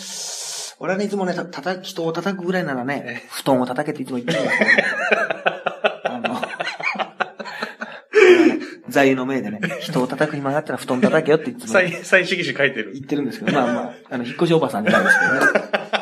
[0.80, 4.84] 俺はね、いつもね、た叩く、人を叩くぐらいならね、布団を叩けっていつも言ってるんですよ、ね。
[6.06, 6.41] あの、
[8.89, 12.91] 座右の銘でね、人を叩く暇があったら布団叩けよっていつも再、再主義書いてる。
[12.93, 13.04] 言。
[13.04, 15.34] ってるんですけど、まあまあ、あの、引っ越しおばさんじゃないですけど
[15.97, 16.01] ね。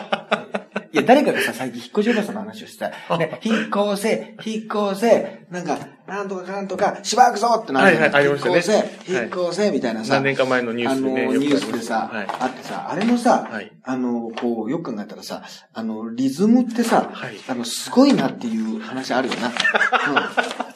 [0.92, 3.18] いや、誰かがさ、最近引っ越しおばさんの話をしてた。
[3.18, 7.92] ね、引っ越せ、引っ越せ、なんか、なんとかかんとか、しばらくぞってなる。
[7.92, 10.16] じゃないはい引っ越せ、引っ越せ、みたいなさ。
[10.16, 12.28] 何年か前のニュースでねあの、ニュースでさ、はい。
[12.40, 13.72] あってさ、あれもさ、はい。
[13.84, 17.36] あの、こう、よく考えたらさ、あの、リズムってさ、はい。
[17.48, 19.52] あの、すごいなっていう話あるよな。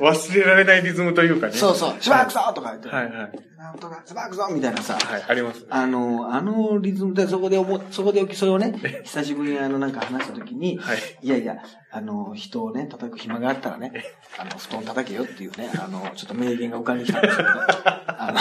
[0.00, 1.52] 忘れられないリズムというかね。
[1.52, 3.12] うん、そうそう、しばらくぞとか言って、はいはい。
[3.56, 5.66] なんとか、しばらくぞみたいなさ、はい、あります。
[5.70, 11.56] あの、あのリズムで、そこで思、そこでそれをね、久しぶりにあの、なんか話したときに、はいいやいや、
[11.90, 13.92] あの、人をね、叩く暇があったらね、
[14.38, 17.54] あの、布団叩けよっていうね、あの、ちょっと名言が浮かんできたんですけどね。
[18.08, 18.40] あの、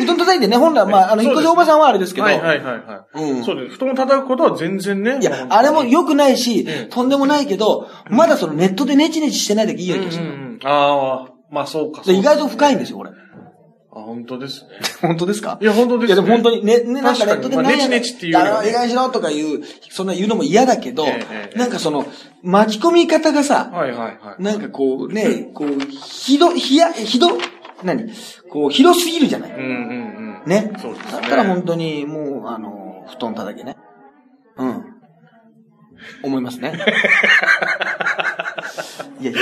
[0.00, 3.22] 布団叩いてね、本来は、まあ、あの、引っ越しおばさんはあれですけど、はいはいはいはい。
[3.22, 3.76] うんそうです。
[3.76, 5.18] 布団を叩くことは全然ね。
[5.20, 10.24] いや、あれも良くないしええ、とんでもないけど、まだそのネットでネチネチしてないだけいいよううんうんにする。
[10.26, 10.58] うん。
[10.64, 12.02] ああ、まあそうか。
[12.02, 13.10] で意外と深いんでですよ、これ。
[13.10, 13.16] す。
[13.92, 14.68] あ、本当ですね。
[15.02, 15.58] 本当ですか？
[15.60, 19.60] いや、本当ですいや、でも本当に、ね、ね、なんかネットで確かにまあ何やネチネチっていうあの、意外にしろとか言う、
[19.90, 22.06] そんな言うのも嫌だけど、ええええなんかその、
[22.42, 24.42] 巻き込み方がさ、はいはいはい。
[24.42, 27.30] なんかこうね、こう、ひど、ひや、ひど、
[27.84, 28.04] 何？
[28.50, 29.64] こう、広すぎるじゃないうんうん
[30.42, 30.48] うん。
[30.48, 30.72] ね？
[30.78, 33.76] そうですねだったら本当に、もう、あの、布団叩けね。
[34.56, 34.84] うん。
[36.22, 36.72] 思いますね。
[39.20, 39.32] いや、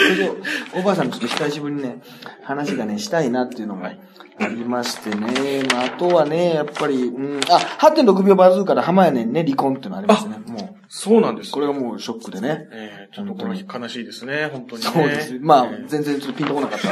[0.75, 2.01] おばあさんとちょっと久しぶりにね、
[2.43, 3.93] 話がね、したいなっていうのもあ
[4.41, 5.63] りましてね。
[5.73, 10.39] まあ、あとはね、やっぱり、うん、あ、8.6秒バズーカで浜屋ねんね、離婚っていうのありますね。
[10.47, 12.67] もそうなんですう、これがもうショックでね。
[12.73, 14.91] ええちょっとこの日悲しいですね、本当にね。
[14.91, 15.39] そうです。
[15.41, 16.91] まあえ、え全然ちょっとピンとこなかった。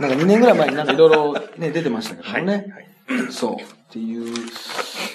[0.00, 2.66] なんか2年ぐらい前になんかいろいろね、出てましたけどもね。
[3.30, 3.54] そう。
[3.56, 4.34] っていう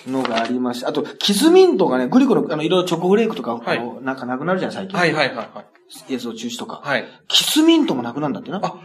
[0.07, 0.86] のがありまして。
[0.86, 4.97] あと、キズミントがね、グリコの、あの、いろいろチョコフレークとか、はいなんかなくなるじゃん、最近。
[4.97, 5.63] はいはいはいは
[6.10, 6.13] い。
[6.13, 6.81] 映像中止とか。
[6.83, 7.05] はい。
[7.27, 8.60] キスミントもなくなるんだってな。
[8.63, 8.75] あ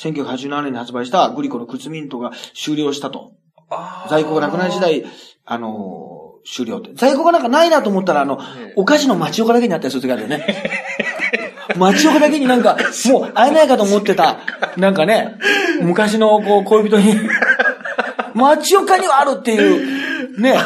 [0.00, 3.32] 1987年に発売したグリコのクツミントが終了したと。
[3.70, 5.04] あー在庫がなくなり次第、
[5.44, 6.17] あのー
[6.50, 6.90] 終了って。
[6.94, 10.44] 在庫がなんかないなと思ったら、あのええ、お菓子の町岡だけにあったりする時あるよね。
[11.76, 14.38] 町岡だけになんか、もう会えないかと思ってた、
[14.76, 15.36] なんかね、
[15.82, 17.14] 昔のこう恋人に、
[18.34, 20.58] 町岡にはあるっていう、ね、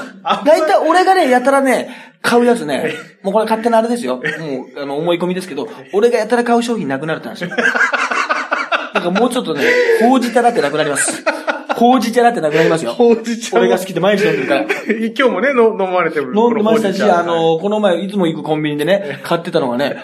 [0.45, 4.17] だいたい俺がね、やたらね、買うやつね、もうこれ勝手なあれですよ。
[4.17, 7.51] もう、あの、思い込みですけど、俺がやたら買う商品なくなるって話よ。
[8.95, 9.65] なんかもうちょっとね、
[10.01, 11.25] ほうじ茶ラテなくなります。
[11.75, 12.93] ほうじ茶ラテなくなりますよ。
[12.93, 14.63] ほうじ茶俺が好きで毎日飲んでるから。
[14.67, 16.33] 今日もね、の飲まれてる。
[16.35, 19.97] 飲んでましたし、あの、この前、いつも行くコンビニでね、買ってたのがね、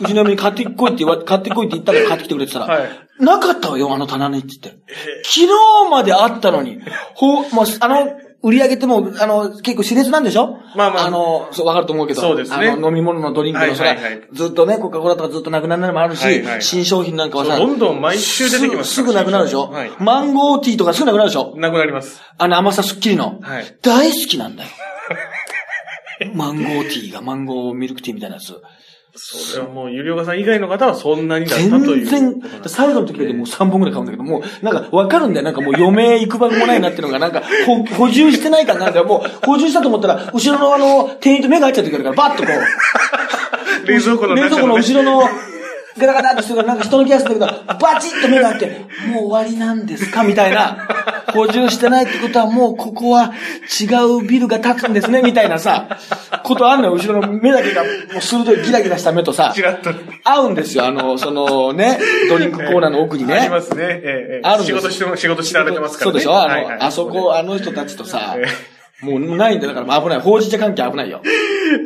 [0.00, 4.80] うちの嫁に買ってこいって言わ、買ってこいって言ったから買ってきてくれてたら、はいなかったわよ、あの棚にって言って。
[5.22, 6.80] 昨日まであったのに、
[7.14, 8.10] ほう、もう、あの、
[8.42, 10.58] 売り上げってもう、あの、結構熾烈なんでしょ？
[10.76, 12.20] まあまああの、そう、わかると思うけど。
[12.20, 21.54] そうですねあの、飲み物のドリンクの、それはいはいはいずっとね、コカ・コーラとかずっとなくなるのもあるし、はいはい新商品なんかはさ、どんどん毎週出てきますすぐすぐなくなるでしょ、はいマンゴーティーとかすぐなくなるでしょ？
[21.56, 22.20] なくなります。
[22.38, 23.40] あの甘さすっきりの。
[23.40, 24.68] はい大好きなんだよ。
[26.34, 28.54] マンゴーティーが、マンゴーミルクティーみたいなやつ。
[29.16, 32.06] それはもう、ゆりおかさん以外の方はそんなにだった全という。
[32.06, 32.34] 然、
[32.66, 35.44] 最後の時だけもう3本ぐらい買うんだけど、もう、なんかわかるんだよ。
[35.44, 39.06] なんかもう余命行く場もないなっていうのが、なんか、 ほ補充してない感があるんだよ。
[39.06, 42.56] もう、補充したと思ったら、後ろのあの、店員と目が合っちゃってくるから、バッとこう。
[43.88, 44.74] 冷蔵庫の冷蔵庫の。
[44.74, 45.20] 後ろの、
[45.98, 50.22] ガタガタってするから、なんか人の気がするんだけど、バチッと目が合って、もう終わりなんですか？
[50.24, 50.76] みたいな。
[51.32, 53.32] 補充してないってことは、もうここは
[53.80, 55.98] 違うビルが建つんですねみたいなさ、
[56.44, 56.94] ことあんのよ。
[56.94, 57.88] 後ろの目だけが、も
[58.18, 59.54] う鋭いギラギラした目とさ。
[60.24, 60.86] 合うんですよ。
[60.86, 63.34] あの、そのね、ドリンクコーナーの奥にね。
[63.34, 63.82] ありますね。
[63.82, 64.00] えええ
[64.38, 66.12] えある仕事しても、仕事してられてますからね。
[66.12, 68.44] そうでしょあの、あそこ、あの人たちとさえ、
[69.02, 69.74] もうないんだよ。
[69.74, 70.20] だから危ない。
[70.20, 71.20] ほうじ茶関係危ないよ。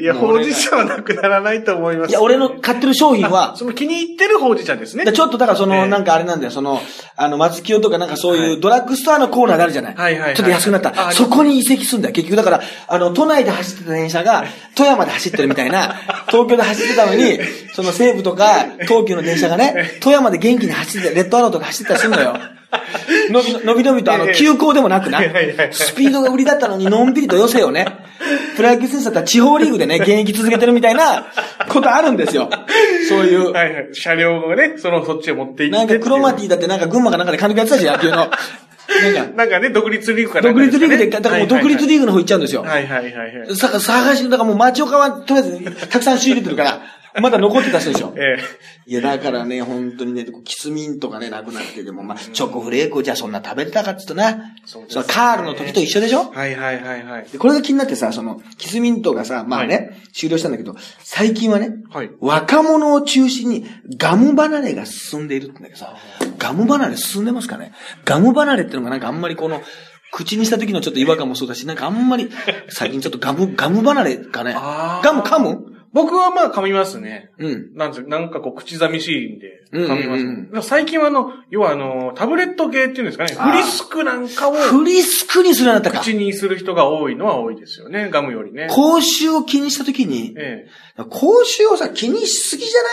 [0.01, 2.11] いや、ほうじ茶はなくならないと思います。
[2.11, 5.12] いや、俺の買ってる商品は、 その気に入ってるほうじ茶ですねで。
[5.12, 6.81] ちょっとだからその、ええなんかあれなんだよ、その、
[7.16, 9.94] あの、松清とかなんかそうはいいうドラッグストアのコーナーがあるじゃない。
[9.96, 11.09] はいはいはいちょっと安くなった。
[11.09, 12.14] あそこに移籍するんだよ。
[12.14, 14.44] 結局だから、あの、都内で走ってた電車が、
[14.77, 15.96] 富山で走ってるみたいな、
[16.31, 17.40] 東京で走ってたのに、
[17.75, 22.37] その西武とか東急の電車がね、富山で元気に走って、レッドアローとか走ってたりするのよ。
[23.30, 25.20] のびのびのびと、あの、ええ急行でもなくな。
[25.72, 27.87] スピードが売りだったのに、のんびりと寄せよね。
[28.56, 31.26] プロ野球選手だったら地方リーグでね、現役続けてるみたいな
[31.68, 32.50] ことあるんですよ。
[33.09, 33.52] そういう。
[33.52, 33.88] はいはい。
[33.92, 35.98] 車両がね、その、そっちへ持って行なんって。
[35.98, 38.16] かクロマティだってなんか群馬かなんかで監督やってたし、野球の。
[38.16, 42.62] なんか、なんかね、独立リーグかなん独か立リーグで、だからもう独立リーーグの方行っちゃうんですよ。
[42.62, 43.56] はいはいはいはい。
[43.56, 46.80] さ、探し、だからもう町岡はとりあえずたくさん仕入れてるから、
[47.20, 48.12] まだ残ってた人でしょ。
[48.18, 48.38] え
[48.87, 55.03] いや、だからね、本当にね、キスミントがね、なくなって、でもまあ、チョコフレークをじゃあそんな食べれたかって言うとな、そうですね。
[55.03, 56.31] そのカールの時と一緒でしょ。
[56.35, 57.27] えはいはいはいはい。
[57.33, 62.11] で、これが気になってさ、その、キスミントがさ、まあね、終了したんだけど、最近はね、はい。
[62.20, 65.96] 若者を中心にガム離れが進んでいるってんだけどさ、
[66.38, 67.73] ガム離れ進んでますかね？
[68.05, 69.62] ガム離れってのがなんかあんまりこの、
[70.12, 72.31] 口にした時のちょっと違和感もそうだし、なんかあんまり、
[72.68, 74.55] 最近ちょっとガム、ガム離れかね？
[74.55, 75.59] ガム噛む？
[75.92, 77.31] 僕はまあ噛みますね。
[77.38, 77.74] うん。
[77.74, 80.26] なんつなんかこう口寂しいんで、うんうんうん噛みます。
[80.26, 86.00] だから最近はあの、要はあの、タブレット系っていうんですかね、フリスクなんかをフリスクにするなったか。
[86.00, 88.68] 口にする人が多いのは多いですよね、ガムよりね。
[88.70, 90.66] 口臭を気にした時に、え
[90.98, 91.05] え。
[91.11, 92.88] 口臭をさ、気にしすぎじゃな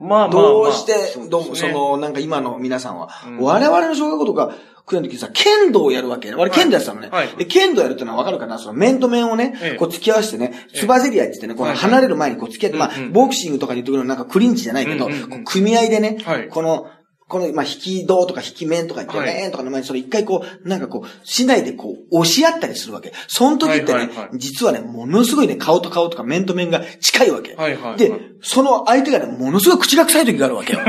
[0.00, 0.42] まあまあ、まあ。
[0.42, 4.54] どうして、そうどうですねその、なんか今の皆さんは、うん我々の小学校とか、
[4.86, 6.34] 来る時さ、剣道をやるわけ。
[6.34, 7.08] 俺剣道やってたのね。
[7.10, 7.28] はい。
[7.36, 8.58] で、剣道やるってのはわかるかな？
[8.58, 9.76] その面と面をね、ええ。
[9.76, 10.78] こう突き合わせてね、ええ。
[10.80, 11.78] つばぜり合いって言ってね、このはい。
[11.78, 16.48] 離れる前にこう突き合って、まあボクシングとかで言ってくるのなんかクリンチじゃないけど、うんうんうんこう組合でね、はい。
[16.48, 16.88] この、
[17.28, 19.34] この、まあ、引き胴とか引き面とか言って、はい。
[19.36, 23.12] 面とかの前にそれ一回こう、なんかこう、市内でこう、押し合ったりするわけ。
[23.28, 24.28] その時ってね、はいはいはい。
[24.34, 27.54] 実はね、ものすごいね、顔と顔とか面と面が近いわけ。
[27.54, 27.98] はいはいはい。
[27.98, 28.12] で、
[28.42, 30.80] その相手がね、ものすごい口が臭い時があるわけよ。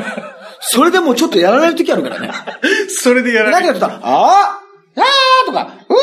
[0.61, 2.31] それでもうちょっとやられる時あるからね。
[2.89, 3.65] それでやられる。
[3.65, 5.95] 何かとさ、あーあーとか、うー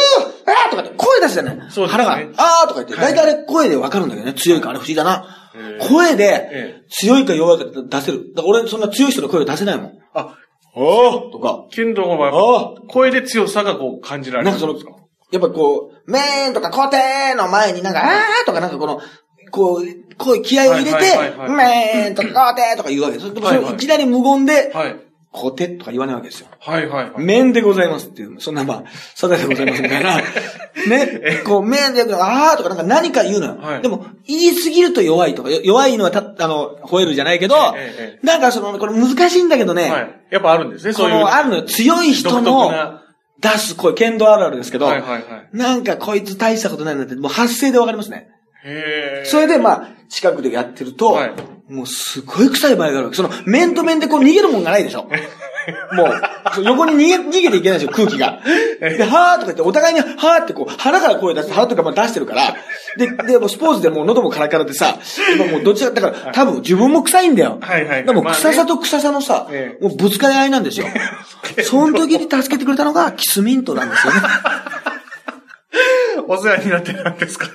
[0.51, 1.55] あーとかって声出すじゃない。
[1.55, 5.79] そうですね腹が、あーとか言って、はい大体あれ声でわかるんだけどね、強いかあれ不思議だなえ。
[5.83, 8.33] え声でえ、強いか弱いか出せる。
[8.35, 9.93] だから俺そんな強い人の声を出せないもん。
[10.15, 10.35] あ、
[10.75, 14.51] おーとか、剣道はあ声で強さがこう感じられる。
[14.51, 14.75] なんかその、
[15.31, 19.01] やっぱこう、めーんとかコテーの前になんか、あーとかなんかこの、
[19.51, 20.99] こう、こう気合を入れて、
[21.49, 23.33] めーんとかコテーとか言うわけです。
[23.33, 25.09] でもそはいきなり無言で、はい。
[25.31, 26.49] コテとか言わないわけですよ。
[26.59, 27.23] はいはいはい。
[27.23, 28.85] 麺でございますっていう、そんなまあ、
[29.15, 30.17] サザエでございますみたいな。
[30.89, 31.43] ね。
[31.45, 33.59] こう、麺で、あーとかなんか何か言うのよ。
[33.61, 40.11] はいでも、言いすぎると弱いとか、よ弱いのはた、あの、吠えるじゃないけど、えええなんかその、これ難しいんだけどね、はい。
[40.31, 41.15] やっぱあるんですね、そういう。
[41.15, 42.73] この、あるのよ、強い人独の
[43.41, 45.23] 出す声、剣道あるあるですけど、はいはいはい。
[45.53, 48.29] なんかこいつ大したことないなって、もう発声でわかりますね。
[49.25, 51.33] それでまあ、近くでやってると、はい
[51.69, 53.17] もうすごい臭い場合があるわけ。
[53.17, 55.03] その、面と面でこう逃げるもんがないでしょ。
[55.93, 58.41] もう、横に逃げ、逃げていけないでしょ、空気が。
[58.81, 62.57] で、はーとか言って、お互いにはーってこう、腹から声出して、腹とかまあ出してるから、
[62.97, 64.99] で、で、もうスポーツでもう喉もカラカラでさ、
[65.35, 67.59] 今もうどっちか、だから多分自分も臭いんだよ。
[67.61, 70.87] はいはいでも臭さと臭さのさ、ええもうぶつかり合いなんですよ。
[71.65, 74.21] その時に助けてくれたのがキスミントなんですよね。
[76.29, 77.47] お世話になってなんですか？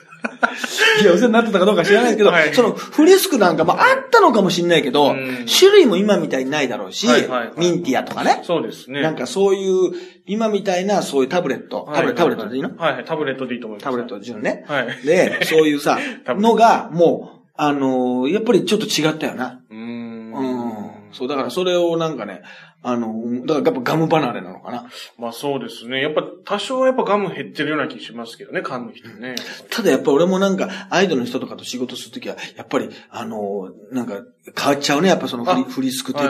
[1.01, 8.41] いや、お世話になってたかどうか知らないですけど、はいそのフリスクなんかもあったのかもしれないけど、うん種類も今みたいにないだろうし、はいはいはいミンティアとかね。
[8.43, 9.01] そうですね。
[9.01, 9.91] なんかそういう、
[10.25, 12.69] 今みたいなそういうタブレット、タブレット、タブレットでいいの？
[12.77, 13.83] はいはい、タブレットでいいと思います。
[13.83, 14.63] タブレット順ね。
[14.67, 15.97] はいで、そういうさ
[16.27, 19.61] のが、もう、あのーやっぱりちょっと違ったよな。
[19.69, 20.33] うーん。
[20.33, 20.73] うん。
[21.11, 22.41] そう、だからそれをなんかね、
[22.85, 24.89] あの、だからやっぱガム離れなのかな。
[25.17, 26.01] まあそうですね。
[26.01, 29.35] やっぱ多少はやっぱガム減ってるような気しますけどね、噛む人ね。
[29.69, 34.21] ただやっぱり俺もなんか、アイドルの人とかと仕事するときは、やっぱり、あのーなんか、
[34.59, 35.07] 変わっちゃうね。
[35.07, 36.21] やっぱそのフリあフリスク的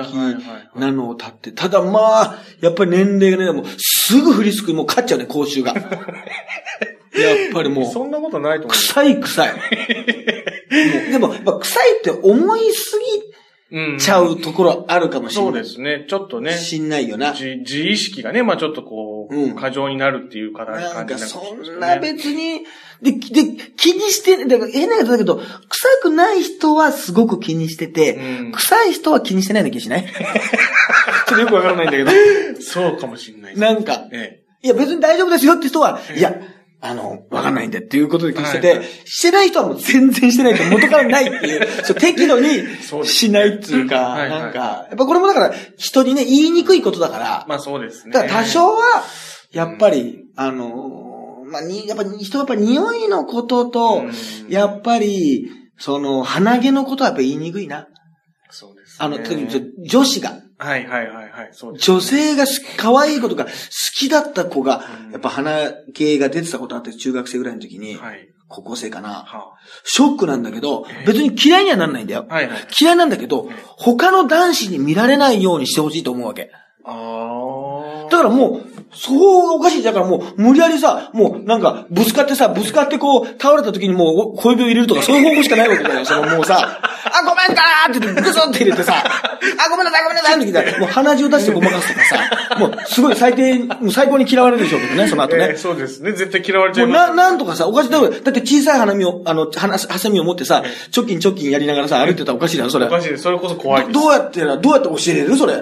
[0.76, 1.52] なのを立って。
[1.52, 5.74] ただまあ、やっぱり年齢がね、もうすぐフリスクもう勝っちゃうね、口臭が。
[5.74, 5.88] やっ
[7.52, 8.72] ぱりもう、そんなことないと思う。
[8.72, 9.54] 臭い臭い。
[9.54, 9.58] も
[11.10, 13.34] うでも、やっぱ臭いって思いすうんぎ
[14.00, 15.64] ちゃうところあるかもしれそうない。
[15.64, 16.06] ですね。
[16.08, 16.54] ちょっとね。
[16.58, 17.32] しんないよな。
[17.32, 22.62] 自自意識がね、まあちょっとこう、うん過剰になるっていうからなんかそんな別に、
[23.02, 23.18] で、で、
[23.76, 25.38] 気にして、だから変なことだけど、
[25.70, 30.06] 臭くない人はすごく気にしてて、うん臭い人は気にしてないような気しない？
[30.06, 32.12] ちょっとよくわからないんだけど。
[32.12, 32.18] ね。
[32.60, 33.58] そうかもしれない。
[33.58, 36.34] なんか、えいや別に大丈夫ですよって人は、ええいや、
[36.86, 38.88] あの、わかんないんでっていうことでしてて、はいはい。
[39.06, 42.50] してない人はもう全然してないと元からないっていう、 そう適度に
[43.06, 44.42] しないっていうか、はいはい。
[44.42, 48.12] なんか、やっぱこれもだから人にね、言いにくいことだから、まあそうですね。
[48.12, 48.82] だから多少は、
[49.54, 54.52] やっぱり、あの、まあ、に、やっぱ人はやっぱ匂いのことと、うん。
[54.52, 57.88] やっぱり、その、鼻毛のことはやっぱ言いにくいな。
[58.54, 58.96] そうですね。
[59.00, 61.50] あの、特に女女子が、はいはいはいはい。
[61.52, 61.92] そうです。
[61.92, 63.52] 女性が好き可愛い子とか好
[63.96, 68.30] きだった子がう、んやっぱ鼻毛が出てたことあって、中学生ぐらいの時に、はい。
[68.48, 69.24] 高校生かな。
[69.26, 72.28] はショックなんだけど、別に嫌いにはなんないんだよ。
[72.30, 72.68] はいはい。
[72.80, 76.52] 嫌いなんだけど、他の男子に見られないようにしてほしいと思うわけ。
[76.86, 78.10] ああ。
[78.12, 79.84] だからもう、そうおかしい。
[79.84, 86.06] だからもう、無理やりさ、もうなんか、ぶつかってさ、ぶつかってこう、倒れた時にもう小指を入れるとか、そういう方法しかないわけだよ。
[86.06, 95.48] そのもうさ、あ、ごめんかーって言って、ぐそって入れてさ、あ、ごめんなさい、ごめんなさいって言って、もう鼻血を出してごまかすとかさ、もうすごい最低、もう最高に嫌われるでしょうけどね、その後ね。
[95.52, 96.12] えーそうですね。
[96.14, 97.16] 絶対嫌われちゃもな、いうます。
[97.18, 98.10] なんとかさ、おかしいだろ。
[98.10, 102.86] だって小さい花見を、あの、花、ハサミを持ってさ、チョキンチョキンやりながらさ、歩いてたらおかしいだろ、それ。
[102.86, 103.18] おかしい。
[103.18, 103.94] それこそ怖いです。
[103.94, 105.36] どどうやってな、どうやって教えれる？
[105.38, 105.54] それ。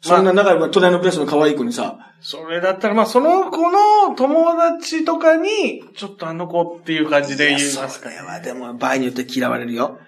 [0.00, 9.98] そんな仲良く、隣のクラスの可愛い子にさ、それだったら、まあ、その子の友達とかに、ちょっとあの子っていう感じで言いますかそれはでも、場合によって嫌われるよ。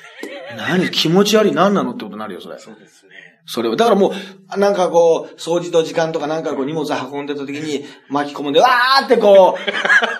[0.56, 0.90] 何？
[0.90, 2.58] 気持ち悪い何なのってことになるよ、それ。
[2.58, 3.10] そうですね。
[3.46, 3.76] それは。
[3.76, 4.12] だからも
[4.54, 9.70] う、なんかこう、掃除と時間とかなんかこう荷物運んでた時に巻き込んで、わーってこう、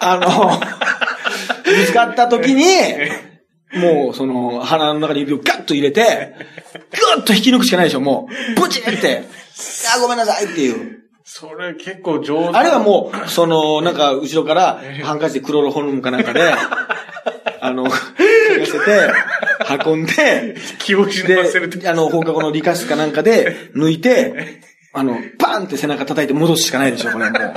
[0.01, 0.59] あの、
[1.65, 2.65] ぶつかった時に、
[3.75, 6.35] もうその鼻の中に指をガッと入れて、
[6.73, 8.61] ぐーっと引き抜くしかないでしょ、もう。
[8.61, 9.25] ブチって。
[9.95, 10.99] あ、ごめんなさいっていう。
[11.25, 12.57] それ結構上手。
[12.57, 16.41] あれはもう、その、なんか、後ろから、ハンカチでクロロホルムかなんかで、
[17.61, 18.01] あの、か
[18.59, 19.11] けせて、
[19.85, 24.63] 運んで、気を失わせるとで、あの、放課後の理科室かなんかで、抜いて、
[24.95, 27.55] あの、バンって背中叩いて戻すしかないでしょ、これもう。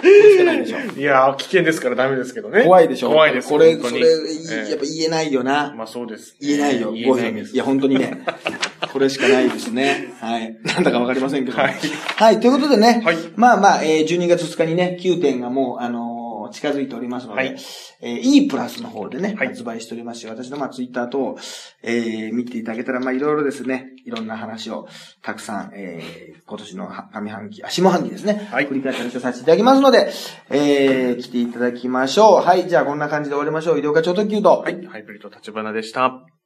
[0.00, 0.78] これしかないでしょ。
[0.78, 2.64] いやー、危険ですからダメですけどね。
[2.64, 3.10] 怖いでしょ。
[3.10, 3.48] 怖いです。
[3.48, 5.74] これ、それ、ええやっぱ言えないよな。
[5.76, 6.36] まあそうです。
[6.40, 7.24] 言えないよ、言ごめん。
[7.26, 7.54] えないです。
[7.54, 8.24] いや、本当にね。
[8.92, 10.12] これしかないですね。
[10.20, 10.56] はい。
[10.64, 11.58] なんだかわかりませんけど。
[11.58, 11.74] はい
[12.16, 13.02] はい、ということでね。
[13.04, 16.20] はいまあまあ、えー、12月2日にね、9点がもう、あのー
[16.50, 17.56] 近づいておりますので、はい
[18.00, 21.36] えー、E プラスの方でね、はい発売しておりまして、私のまあツイッター等、
[21.82, 24.88] えー、見ていただけたら、まあいろいろですね、いろんな話を
[25.22, 28.48] たくさん、えー、今年のは上半期、あ、下半期ですね。
[28.50, 30.10] はい振り返ったりさせていただきますので、
[30.50, 32.46] えー、来ていただきましょう。
[32.46, 33.78] はい、じゃあこんな感じで終わりましょう。
[33.78, 34.60] 医療課長特急と。
[34.60, 34.86] はい。
[34.86, 36.39] ハイブリッド立花でした。